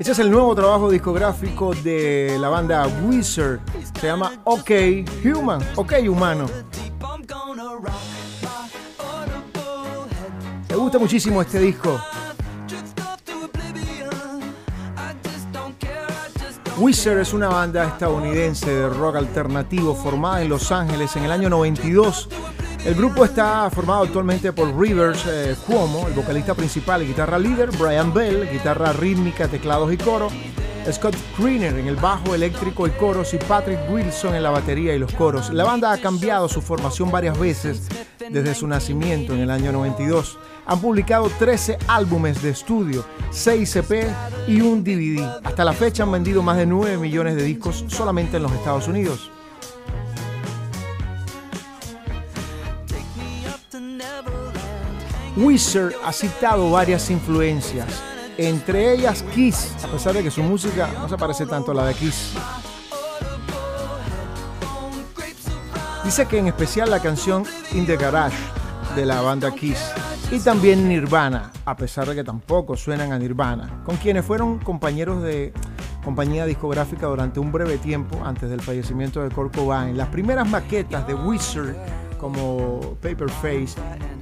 [0.00, 3.60] Este es el nuevo trabajo discográfico de la banda Wizard.
[4.00, 4.70] Se llama OK
[5.22, 6.46] Human, OK Humano.
[10.70, 12.00] Me gusta muchísimo este disco.
[16.78, 21.50] Wizard es una banda estadounidense de rock alternativo formada en Los Ángeles en el año
[21.50, 22.30] 92.
[22.84, 27.70] El grupo está formado actualmente por Rivers eh, Cuomo, el vocalista principal y guitarra líder,
[27.76, 30.28] Brian Bell, guitarra rítmica, teclados y coro,
[30.90, 34.98] Scott Greener en el bajo eléctrico y coros y Patrick Wilson en la batería y
[34.98, 35.50] los coros.
[35.50, 37.86] La banda ha cambiado su formación varias veces
[38.30, 40.38] desde su nacimiento en el año 92.
[40.66, 44.08] Han publicado 13 álbumes de estudio, 6 EP
[44.48, 45.22] y un DVD.
[45.44, 48.88] Hasta la fecha han vendido más de 9 millones de discos solamente en los Estados
[48.88, 49.29] Unidos.
[55.36, 57.86] Wizard ha citado varias influencias,
[58.36, 61.86] entre ellas Kiss, a pesar de que su música no se parece tanto a la
[61.86, 62.34] de Kiss.
[66.04, 68.36] Dice que en especial la canción In the Garage
[68.96, 69.78] de la banda Kiss
[70.32, 75.22] y también Nirvana, a pesar de que tampoco suenan a Nirvana, con quienes fueron compañeros
[75.22, 75.52] de
[76.04, 79.96] compañía discográfica durante un breve tiempo antes del fallecimiento de Kurt Cobain.
[79.96, 81.76] Las primeras maquetas de Wizard
[82.20, 83.74] como Paperface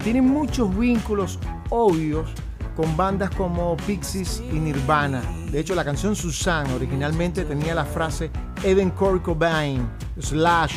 [0.03, 1.39] tienen muchos vínculos
[1.71, 2.31] obvios
[2.77, 5.21] con bandas como Pixies y Nirvana.
[5.51, 8.31] De hecho, la canción Susan originalmente tenía la frase
[8.63, 9.89] Evan Kurt Cobain
[10.21, 10.75] slash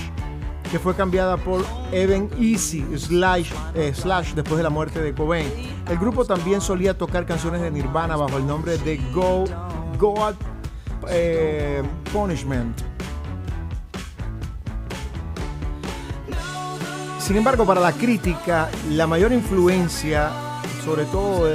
[0.71, 5.51] que fue cambiada por Evan Easy slash, eh, slash después de la muerte de Cobain.
[5.89, 9.43] El grupo también solía tocar canciones de Nirvana bajo el nombre de Go
[9.99, 10.35] God
[11.09, 12.90] eh, Punishment.
[17.31, 20.31] Sin embargo, para la crítica, la mayor influencia,
[20.83, 21.47] sobre todo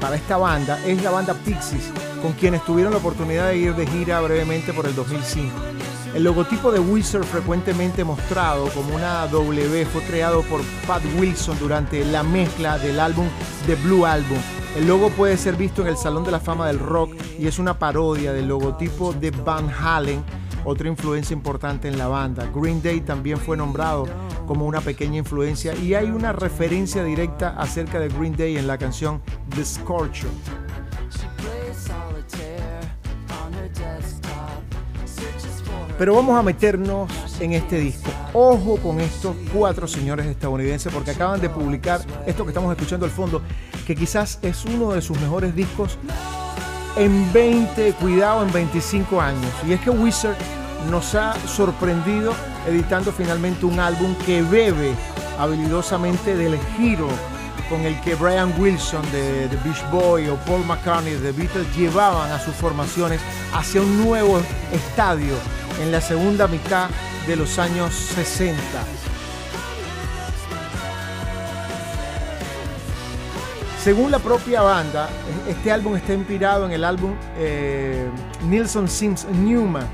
[0.00, 1.90] para esta banda, es la banda Pixies,
[2.22, 5.50] con quienes tuvieron la oportunidad de ir de gira brevemente por el 2005.
[6.14, 12.04] El logotipo de Wizard frecuentemente mostrado como una W fue creado por Pat Wilson durante
[12.04, 13.26] la mezcla del álbum
[13.66, 14.38] The Blue Album.
[14.76, 17.58] El logo puede ser visto en el Salón de la Fama del Rock y es
[17.58, 20.22] una parodia del logotipo de Van Halen,
[20.64, 22.48] otra influencia importante en la banda.
[22.54, 24.06] Green Day también fue nombrado
[24.46, 28.78] como una pequeña influencia y hay una referencia directa acerca de Green Day en la
[28.78, 29.20] canción
[29.54, 30.30] The Scorcher.
[35.98, 37.08] Pero vamos a meternos
[37.40, 38.10] en este disco.
[38.32, 43.12] Ojo con estos cuatro señores estadounidenses porque acaban de publicar esto que estamos escuchando al
[43.12, 43.42] fondo,
[43.86, 45.98] que quizás es uno de sus mejores discos
[46.96, 49.50] en 20, cuidado, en 25 años.
[49.66, 50.36] Y es que Wizard
[50.90, 52.34] nos ha sorprendido
[52.66, 54.94] editando finalmente un álbum que bebe
[55.38, 57.08] habilidosamente del giro
[57.68, 61.76] con el que Brian Wilson de The Beach Boy o Paul McCartney de The Beatles
[61.76, 63.20] llevaban a sus formaciones
[63.54, 64.40] hacia un nuevo
[64.72, 65.34] estadio
[65.80, 66.90] en la segunda mitad
[67.26, 68.58] de los años 60.
[73.82, 75.08] Según la propia banda,
[75.48, 78.08] este álbum está inspirado en el álbum eh,
[78.48, 79.88] Nilsson Sims Newman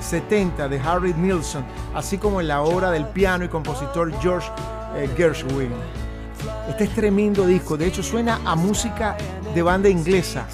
[0.00, 1.62] 70 de Harry Nilsson,
[1.94, 4.48] así como en la obra del piano y compositor George
[4.96, 5.72] eh, Gershwin.
[6.70, 9.14] Este es tremendo disco, de hecho suena a música
[9.54, 10.46] de banda inglesa,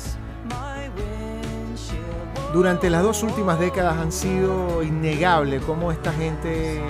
[2.52, 6.82] durante las dos últimas décadas han sido innegable cómo esta gente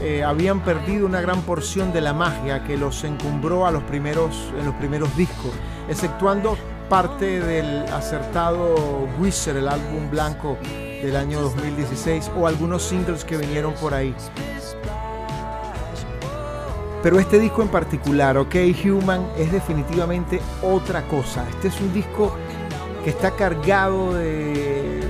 [0.00, 4.52] eh, habían perdido una gran porción de la magia que los encumbró a los primeros,
[4.58, 5.52] en los primeros discos,
[5.88, 6.56] exceptuando
[6.88, 13.74] parte del acertado Wizard, el álbum blanco del año 2016, o algunos singles que vinieron
[13.74, 14.14] por ahí.
[17.02, 21.46] Pero este disco en particular, OK Human, es definitivamente otra cosa.
[21.48, 22.34] Este es un disco
[23.04, 25.08] que está cargado de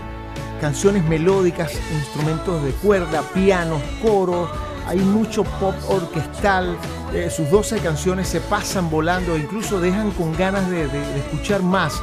[0.61, 4.51] canciones melódicas, instrumentos de cuerda, pianos, coros,
[4.87, 6.77] hay mucho pop orquestal,
[7.13, 10.85] eh, sus 12 canciones se pasan volando, incluso dejan con ganas de,
[11.19, 12.01] escuchar más.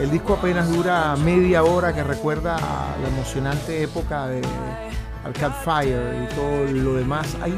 [0.00, 4.42] El disco apenas dura media hora que recuerda a la emocionante época de
[5.24, 7.34] Arcade Fire y todo lo demás.
[7.42, 7.54] Hay,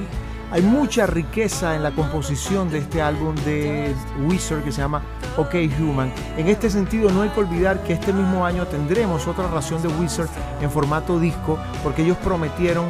[0.53, 3.95] hay mucha riqueza en la composición de este álbum de
[4.27, 5.03] Wizard que se llama
[5.37, 6.13] OK Human.
[6.37, 9.89] En este sentido, no hay que olvidar que este mismo año tendremos otra ración de
[9.89, 10.29] Wizard
[10.61, 12.87] en formato disco, porque ellos prometieron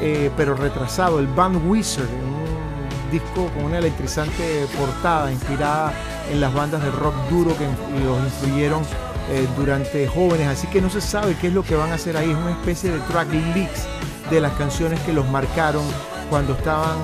[0.00, 5.92] eh, pero retrasado, el Band Wizard, un disco con una electrizante portada inspirada
[6.30, 7.66] en las bandas de rock duro que
[8.04, 8.82] los influyeron
[9.30, 12.16] eh, durante jóvenes, así que no se sabe qué es lo que van a hacer
[12.16, 13.86] ahí, es una especie de track leaks
[14.30, 15.84] de las canciones que los marcaron
[16.28, 16.98] cuando estaban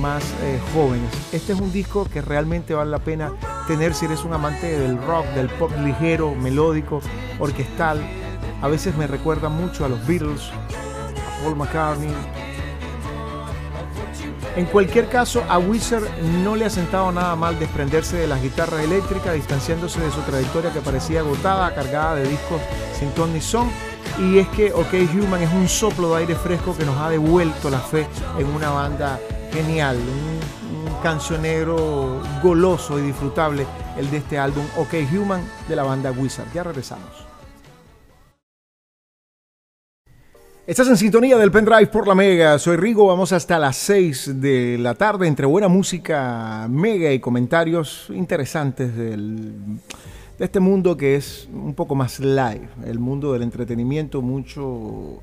[0.00, 1.10] más eh, jóvenes.
[1.32, 3.32] Este es un disco que realmente vale la pena
[3.66, 7.00] tener si eres un amante del rock, del pop ligero, melódico,
[7.38, 8.00] orquestal.
[8.62, 10.50] A veces me recuerda mucho a los Beatles,
[11.42, 12.14] Paul McCartney.
[14.56, 16.04] En cualquier caso, a Wizard
[16.42, 20.72] no le ha sentado nada mal desprenderse de las guitarras eléctricas, distanciándose de su trayectoria
[20.72, 22.60] que parecía agotada, cargada de discos
[22.98, 23.70] sin ton ni son.
[24.18, 27.70] Y es que OK Human es un soplo de aire fresco que nos ha devuelto
[27.70, 29.20] la fe en una banda
[29.52, 33.66] genial, un, un cancionero goloso y disfrutable,
[33.96, 36.52] el de este álbum OK Human de la banda Wizard.
[36.52, 37.29] Ya regresamos.
[40.70, 42.56] Estás en sintonía del pendrive por la Mega.
[42.56, 43.04] Soy Rigo.
[43.04, 49.18] Vamos hasta las 6 de la tarde entre buena música, Mega y comentarios interesantes de
[50.38, 52.68] este mundo que es un poco más live.
[52.86, 55.20] El mundo del entretenimiento, mucho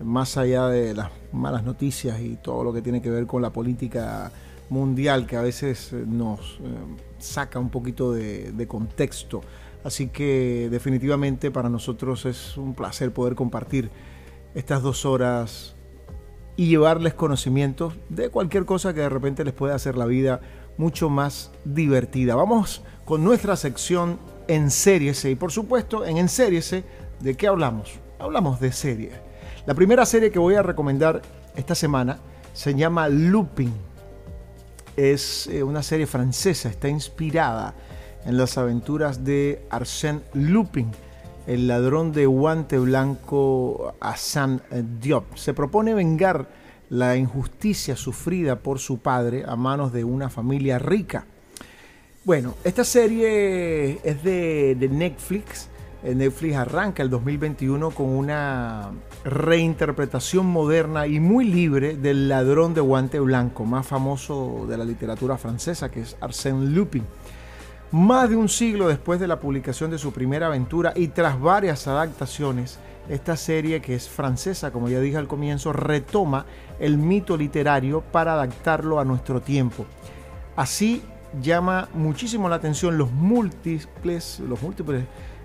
[0.00, 3.48] más allá de las malas noticias y todo lo que tiene que ver con la
[3.48, 4.30] política
[4.68, 6.64] mundial que a veces nos eh,
[7.18, 9.40] saca un poquito de contexto.
[9.84, 13.90] Así que definitivamente para nosotros es un placer poder compartir
[14.54, 15.74] estas dos horas
[16.56, 20.40] y llevarles conocimientos de cualquier cosa que de repente les pueda hacer la vida
[20.76, 22.34] mucho más divertida.
[22.34, 26.74] Vamos con nuestra sección en series y por supuesto en en series
[27.20, 28.00] ¿de qué hablamos?
[28.18, 29.12] Hablamos de series.
[29.66, 31.22] La primera serie que voy a recomendar
[31.56, 32.18] esta semana
[32.52, 33.72] se llama Looping.
[34.96, 37.74] Es eh, una serie francesa, está inspirada
[38.26, 40.90] en las aventuras de Arsène Lupin
[41.46, 44.62] el ladrón de guante blanco Hassan
[45.00, 45.36] Diop.
[45.36, 46.48] Se propone vengar
[46.90, 51.24] la injusticia sufrida por su padre a manos de una familia rica.
[52.24, 55.68] Bueno, esta serie es de, Netflix.
[56.04, 58.90] Eh, Netflix arranca el 2021 con una
[59.24, 65.38] reinterpretación moderna y muy libre del ladrón de guante blanco, más famoso de la literatura
[65.38, 67.04] francesa, que es Arsène Lupin.
[67.92, 71.86] Más de un siglo después de la publicación de su primera aventura y tras varias
[71.86, 72.78] adaptaciones,
[73.10, 76.46] esta serie, que es francesa, como ya dije al comienzo, retoma
[76.80, 79.84] el mito literario para adaptarlo a nuestro tiempo.
[80.56, 81.02] Así
[81.42, 85.04] llama muchísimo la atención los múltiples, los múltiples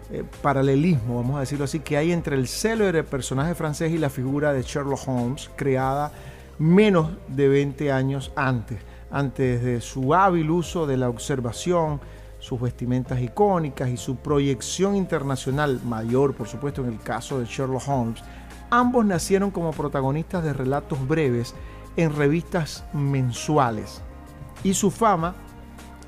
[0.09, 4.09] eh, paralelismos, vamos a decirlo así, que hay entre el célebre personaje francés y la
[4.09, 6.13] figura de Sherlock Holmes, creada
[6.59, 8.79] menos de 20 años antes,
[9.11, 11.99] antes de su hábil uso de la observación,
[12.47, 17.85] sus vestimentas icónicas y su proyección internacional mayor, por supuesto, en el caso de Sherlock
[17.89, 18.23] Holmes,
[18.69, 21.53] ambos nacieron como protagonistas de relatos breves
[21.97, 24.01] en revistas mensuales.
[24.63, 25.35] Y su fama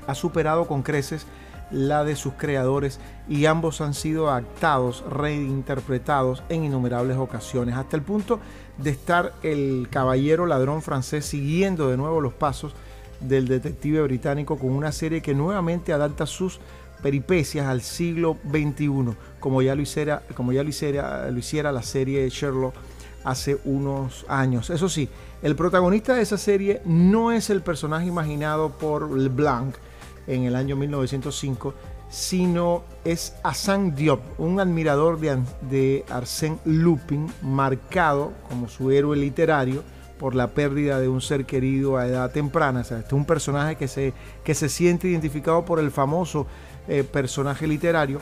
[0.06, 1.26] ha superado con creces
[1.70, 8.02] la de sus creadores y ambos han sido actados, reinterpretados en innumerables ocasiones, hasta el
[8.02, 8.40] punto
[8.78, 12.74] de estar el caballero ladrón francés siguiendo de nuevo los pasos
[13.20, 16.60] del detective británico con una serie que nuevamente adapta sus
[17.02, 21.82] peripecias al siglo XXI, como ya lo hiciera, como ya lo hiciera, lo hiciera la
[21.82, 22.74] serie Sherlock
[23.24, 24.70] hace unos años.
[24.70, 25.08] Eso sí,
[25.42, 29.74] el protagonista de esa serie no es el personaje imaginado por Leblanc
[30.26, 31.74] en el año 1905,
[32.10, 35.38] sino es Hassan Diop, un admirador de,
[35.70, 39.82] de Arsène Lupin, marcado como su héroe literario
[40.20, 42.82] por la pérdida de un ser querido a edad temprana.
[42.82, 44.12] este es un personaje que se,
[44.44, 46.46] que se siente identificado por el famoso
[46.88, 48.20] eh, personaje literario.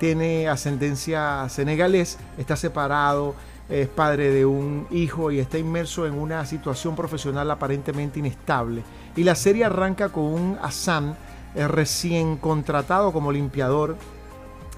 [0.00, 3.36] Tiene ascendencia senegalés, está separado,
[3.68, 8.82] es padre de un hijo y está inmerso en una situación profesional aparentemente inestable.
[9.14, 11.16] Y la serie arranca con un Hassan
[11.54, 13.96] eh, recién contratado como limpiador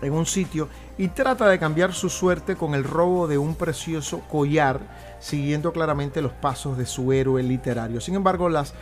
[0.03, 4.21] en un sitio y trata de cambiar su suerte con el robo de un precioso
[4.29, 4.81] collar,
[5.21, 8.01] siguiendo claramente los pasos de su héroe literario.
[8.01, 8.75] Sin embargo, las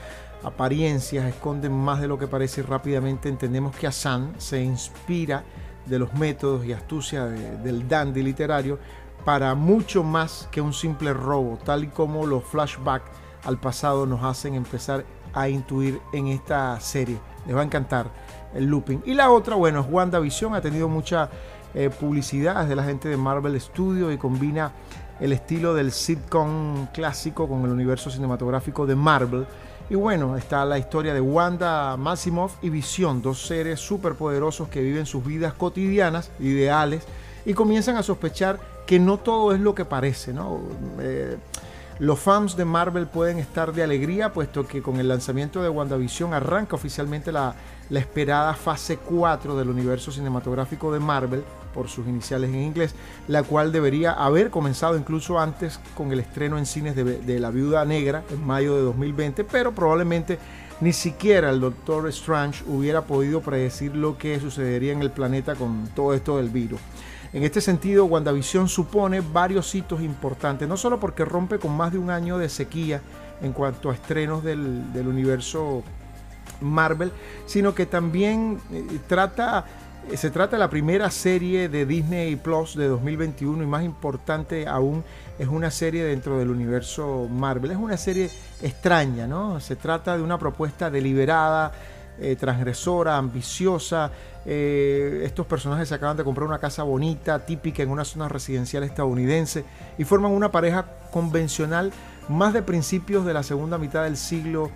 [0.42, 5.44] apariencias esconden más de lo que parece y rápidamente entendemos que Hassan se inspira
[5.84, 8.78] de los métodos y astucia del dandy literario
[9.26, 13.10] para mucho más que un simple robo, tal y como los flashbacks
[13.44, 15.04] al pasado nos hacen empezar
[15.34, 17.18] a intuir en esta serie.
[17.46, 18.10] Les va a encantar
[18.54, 19.02] el looping.
[19.04, 21.28] Y la otra, bueno, es WandaVision, ha tenido mucha
[21.77, 24.72] eh, publicidad, de la gente de Marvel Studios y combina
[25.20, 29.47] el estilo del sitcom clásico con el universo cinematográfico de Marvel.
[29.91, 35.07] Y bueno, está la historia de Wanda Maximoff y Visión, dos seres superpoderosos que viven
[35.07, 37.05] sus vidas cotidianas, ideales,
[37.45, 40.61] y comienzan a sospechar que no todo es lo que parece, ¿no?
[40.99, 41.37] Eh,
[41.99, 46.35] los fans de Marvel pueden estar de alegría, puesto que con el lanzamiento de WandaVision
[46.35, 47.55] arranca oficialmente la,
[47.91, 51.45] esperada fase 4 del universo cinematográfico de Marvel,
[51.77, 52.95] por sus iniciales en inglés,
[53.29, 57.85] la cual debería haber comenzado incluso antes con el estreno en cines de, La Viuda
[57.85, 60.39] Negra en mayo de 2020, pero probablemente
[60.81, 65.89] ni siquiera el Doctor Strange hubiera podido predecir lo que sucedería en el planeta con
[65.95, 66.81] todo esto del virus.
[67.35, 71.99] En este sentido, WandaVision supone varios hitos importantes, no solo porque rompe con más de
[71.99, 73.03] un año de sequía
[73.43, 75.83] en cuanto a estrenos del, universo
[76.62, 77.12] Marvel,
[77.45, 79.66] sino que también eh, trata
[80.14, 85.02] se trata de la primera serie de Disney Plus de 2021 y más importante aún
[85.38, 87.72] es una serie dentro del universo Marvel.
[87.72, 88.30] Es una serie
[88.62, 89.59] extraña, ¿no?
[89.61, 91.72] Se trata de una propuesta deliberada,
[92.18, 94.11] eh, transgresora, ambiciosa,
[94.46, 98.84] eh, estos personajes se acaban de comprar una casa bonita, típica en una zona residencial
[98.84, 99.64] estadounidense,
[99.98, 101.92] y forman una pareja convencional
[102.28, 104.70] más de principios de la segunda mitad del siglo.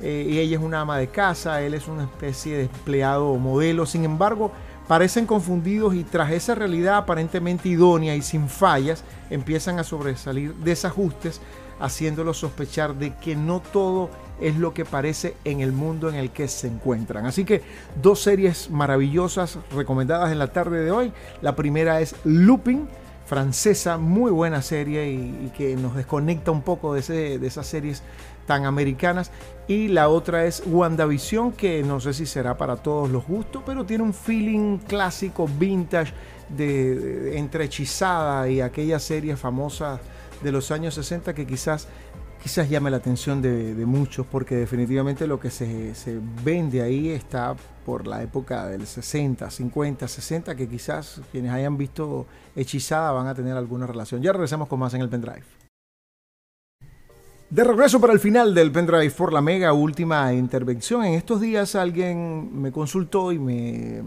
[0.00, 3.86] Eh, y ella es una ama de casa, él es una especie de empleado modelo.
[3.86, 4.50] Sin embargo,
[4.92, 11.40] parecen confundidos y tras esa realidad aparentemente idónea y sin fallas, empiezan a sobresalir desajustes,
[11.80, 16.30] haciéndolos sospechar de que no todo es lo que parece en el mundo en el
[16.30, 17.24] que se encuentran.
[17.24, 17.62] Así que
[18.02, 21.10] dos series maravillosas recomendadas en la tarde de hoy.
[21.40, 22.86] La primera es Looping,
[23.24, 28.02] francesa, muy buena serie y, que nos desconecta un poco de, de esas series
[28.46, 29.30] tan americanas.
[29.68, 33.84] Y la otra es WandaVision, que no sé si será para todos los gustos, pero
[33.84, 36.12] tiene un feeling clásico, vintage,
[36.48, 40.00] de, de entre hechizada y aquella serie famosa
[40.42, 41.88] de los años 60 que quizás
[42.42, 45.94] quizás llame la atención de, muchos porque definitivamente lo que se,
[46.44, 47.54] vende ahí está
[47.86, 52.26] por la época del 60, 50, 60, que quizás quienes hayan visto
[52.56, 54.22] hechizada van a tener alguna relación.
[54.22, 55.61] Ya regresamos con más en el pendrive.
[57.52, 61.04] De regreso para el final del pendrive por la mega última intervención.
[61.04, 64.02] En estos días alguien me consultó y me,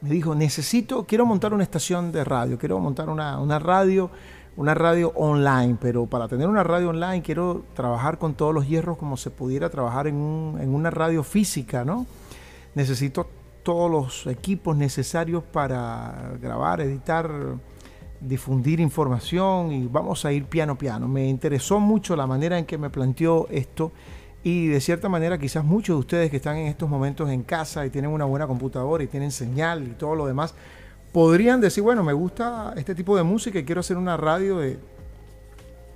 [0.00, 4.10] dijo, necesito, quiero montar una estación de radio, quiero montar una, una radio
[4.56, 8.98] una radio online, pero para tener una radio online quiero trabajar con todos los hierros
[8.98, 12.04] como se pudiera trabajar en, una radio física, ¿no?
[12.74, 13.28] Necesito
[13.62, 17.30] todos los equipos necesarios para grabar, editar,
[18.20, 21.08] difundir información y vamos a ir piano piano.
[21.08, 23.92] Me interesó mucho la manera en que me planteó esto
[24.42, 27.84] y de cierta manera quizás muchos de ustedes que están en estos momentos en casa
[27.84, 30.54] y tienen una buena computadora y tienen señal y todo lo demás,
[31.12, 34.78] podrían decir, bueno, me gusta este tipo de música y quiero hacer una radio de,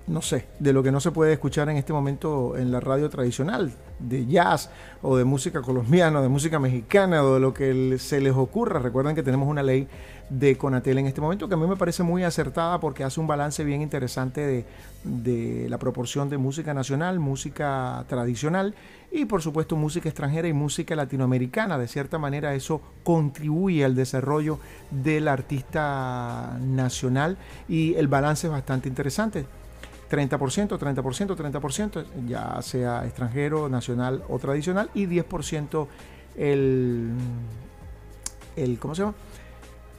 [0.06, 3.08] no sé, de lo que no se puede escuchar en este momento en la radio
[3.08, 4.70] tradicional, de jazz
[5.00, 8.80] o de música colombiana, de música mexicana o de lo que se les ocurra.
[8.80, 9.86] Recuerden que tenemos una ley
[10.28, 13.26] de Conatel en este momento que a mí me parece muy acertada porque hace un
[13.26, 14.64] balance bien interesante
[15.04, 18.74] de, la proporción de música nacional, música tradicional
[19.10, 21.76] y por supuesto música extranjera y música latinoamericana.
[21.76, 24.58] De cierta manera eso contribuye al desarrollo
[24.90, 27.36] del artista nacional
[27.68, 29.46] y el balance es bastante interesante.
[30.10, 35.86] 30%, 30%, 30%, ya sea extranjero, nacional o tradicional, y 10%
[36.36, 37.12] el,
[38.56, 39.14] el, ¿cómo se llama?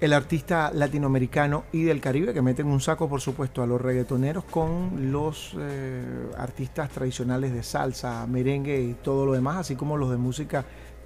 [0.04, 4.43] El artista latinoamericano y del Caribe, que meten un saco, por supuesto, a los reggaetoneros
[4.43, 6.04] con los eh,
[6.38, 10.66] artistas tradicionales de salsa, merengue y todo lo demás, así como los de música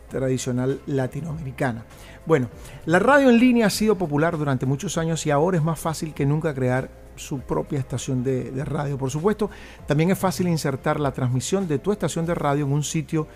[0.10, 1.86] tradicional latinoamericana.
[2.26, 2.50] Bueno,
[2.88, 6.16] la radio en línea ha sido popular durante muchos años y ahora es más fácil
[6.16, 8.98] que nunca crear su propia estación de, radio.
[8.98, 9.52] Por supuesto,
[9.86, 13.28] también es fácil insertar la transmisión de tu estación de radio en un sitio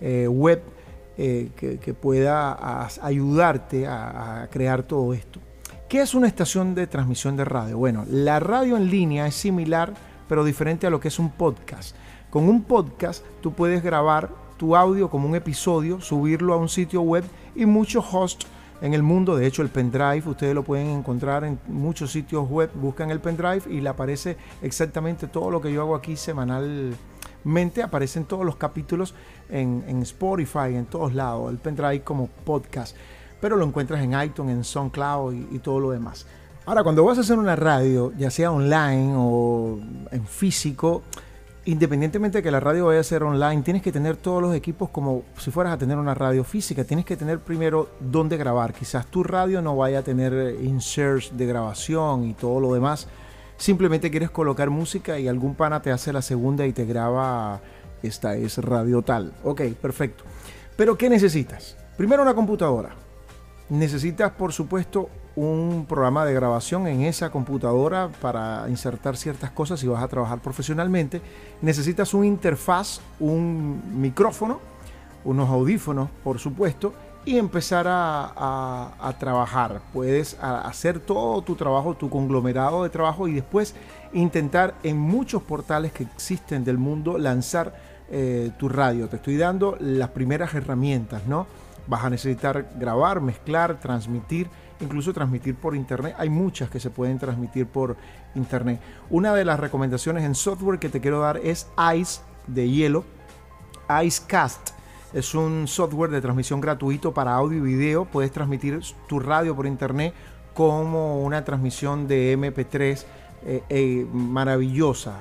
[0.00, 0.62] eh, web
[1.22, 5.38] eh, que, pueda ayudarte a, a crear todo esto.
[5.86, 7.76] ¿Qué es una estación de transmisión de radio?
[7.76, 9.92] Bueno, la radio en línea es similar,
[10.28, 11.94] pero diferente a lo que es un podcast.
[12.30, 17.02] Con un podcast tú puedes grabar tu audio como un episodio, subirlo a un sitio
[17.02, 18.46] web y muchos hosts
[18.80, 19.36] en el mundo.
[19.36, 22.70] De hecho, el pendrive ustedes lo pueden encontrar en muchos sitios web.
[22.74, 27.82] Buscan el pendrive y le aparece exactamente todo lo que yo hago aquí semanalmente.
[27.82, 29.14] Aparecen todos los capítulos
[29.50, 31.50] en, Spotify, en todos lados.
[31.50, 32.96] El pendrive como podcast.
[33.40, 36.26] Pero lo encuentras en iTunes, en SoundCloud y, y todo lo demás.
[36.66, 39.78] Ahora, cuando vas a hacer una radio, ya sea online o
[40.10, 41.02] en físico,
[41.64, 44.90] independientemente de que la radio vaya a ser online, tienes que tener todos los equipos
[44.90, 46.84] como si fueras a tener una radio física.
[46.84, 48.72] Tienes que tener primero dónde grabar.
[48.72, 53.08] Quizás tu radio no vaya a tener eh, inserts de grabación y todo lo demás.
[53.56, 57.60] Simplemente quieres colocar música y algún pana te hace la segunda y te graba.
[58.02, 59.32] Esta es radio tal.
[59.44, 60.24] Ok, perfecto.
[60.76, 61.76] Pero ¿qué necesitas?
[61.96, 62.90] Primero una computadora.
[63.68, 69.86] Necesitas, por supuesto, un programa de grabación en esa computadora para insertar ciertas cosas si
[69.86, 71.20] vas a trabajar profesionalmente.
[71.62, 74.60] Necesitas un interfaz, un micrófono,
[75.24, 76.92] unos audífonos, por supuesto,
[77.24, 79.82] y empezar a, trabajar.
[79.92, 83.74] Puedes hacer todo tu trabajo, tu conglomerado de trabajo y después
[84.12, 89.08] intentar en muchos portales que existen del mundo lanzar eh, tu radio.
[89.08, 91.46] Te estoy dando las primeras herramientas, ¿no?
[91.86, 94.48] Vas a necesitar grabar, mezclar, transmitir
[94.80, 96.14] incluso transmitir por internet.
[96.18, 97.96] Hay muchas que se pueden transmitir por
[98.34, 98.80] internet.
[99.10, 103.04] Una de las recomendaciones en software que te quiero dar es Ice de hielo.
[104.02, 104.70] Icecast
[105.12, 108.04] es un software de transmisión gratuito para audio y video.
[108.04, 110.14] Puedes transmitir tu radio por internet
[110.54, 113.04] como una transmisión de MP3
[113.44, 115.18] eh, eh, maravillosa.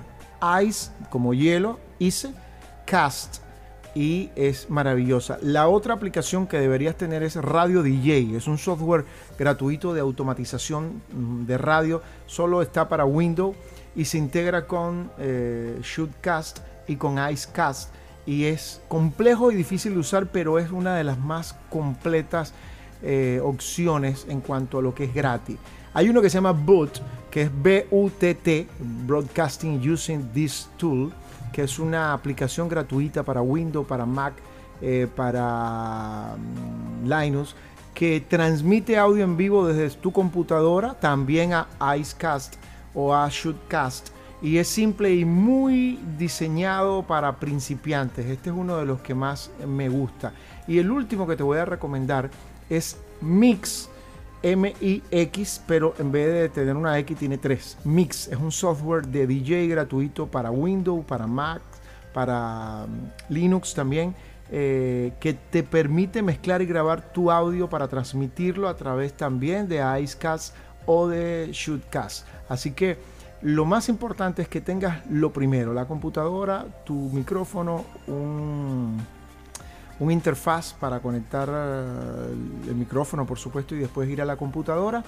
[0.63, 2.29] Ice como hielo, Ice
[2.89, 3.43] Cast
[3.93, 5.37] y es maravillosa.
[5.43, 8.35] La otra aplicación que deberías tener es Radio DJ.
[8.35, 9.05] Es un software
[9.37, 12.01] gratuito de automatización mm, de radio.
[12.25, 13.55] Solo está para Windows
[13.95, 17.93] y se integra con eh, Shootcast y con Icecast.
[18.25, 22.53] Y es complejo y difícil de usar, pero es una de las más completas
[23.03, 25.57] eh, opciones en cuanto a lo que es gratis.
[25.93, 28.67] Hay uno que se llama Boot, que es B-U-T-T,
[29.05, 31.13] Broadcasting Using This Tool
[31.51, 34.33] que es una aplicación gratuita para Windows, para Mac,
[34.81, 37.55] eh, para mm, Linux,
[37.93, 42.55] que transmite audio en vivo desde tu computadora, también a Icecast
[42.93, 44.09] o a Shootcast.
[44.41, 48.25] Y es simple y muy diseñado para principiantes.
[48.25, 50.31] Este es uno de los que más me gusta.
[50.65, 52.29] Y el último que te voy a recomendar
[52.69, 53.89] es Mix
[54.43, 57.77] MIX, pero en vez de tener una X tiene tres.
[57.83, 61.61] Mix es un software de DJ gratuito para Windows, para Mac,
[62.13, 64.15] para mm, Linux también,
[64.51, 69.83] eh, que te permite mezclar y grabar tu audio para transmitirlo a través también de
[70.01, 72.25] Icecast o de Shootcast.
[72.47, 72.97] Así que
[73.41, 78.97] lo más importante es que tengas lo primero, la computadora, tu micrófono, un
[79.99, 85.03] un interfaz para conectar eh, el micrófono, por supuesto, y después ir a la computadora.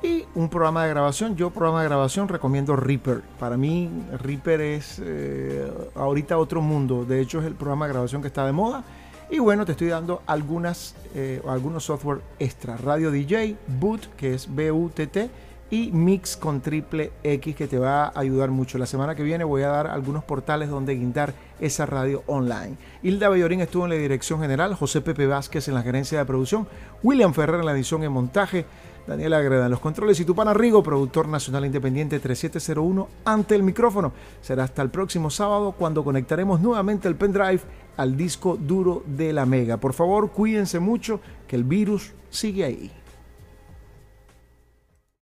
[0.00, 1.34] Y un programa de grabación.
[1.34, 3.22] Yo programa de grabación recomiendo Reaper.
[3.40, 7.04] Para mí Reaper es eh, ahorita otro mundo.
[7.04, 8.84] De hecho es el programa de grabación que está de moda.
[9.28, 12.76] Y bueno, te estoy dando algunas, eh, algunos software extra.
[12.76, 15.30] Radio DJ, Boot, que es B-U-T-T
[15.70, 18.78] y Mix con triple X que te va a ayudar mucho.
[18.78, 22.76] La semana que viene voy a dar algunos portales donde guindar esa radio online.
[23.02, 26.66] Hilda Bellorín estuvo en la dirección general, José Pepe Vázquez en la gerencia de producción,
[27.02, 28.64] William Ferrer en la edición y montaje,
[29.06, 34.12] Daniel Agreda en los controles y Tupana Rigo, productor nacional independiente 3701, ante el micrófono.
[34.42, 37.60] Será hasta el próximo sábado cuando conectaremos nuevamente el pendrive
[37.96, 39.78] al disco duro de la Mega.
[39.78, 42.92] Por favor, cuídense mucho, que el virus sigue ahí.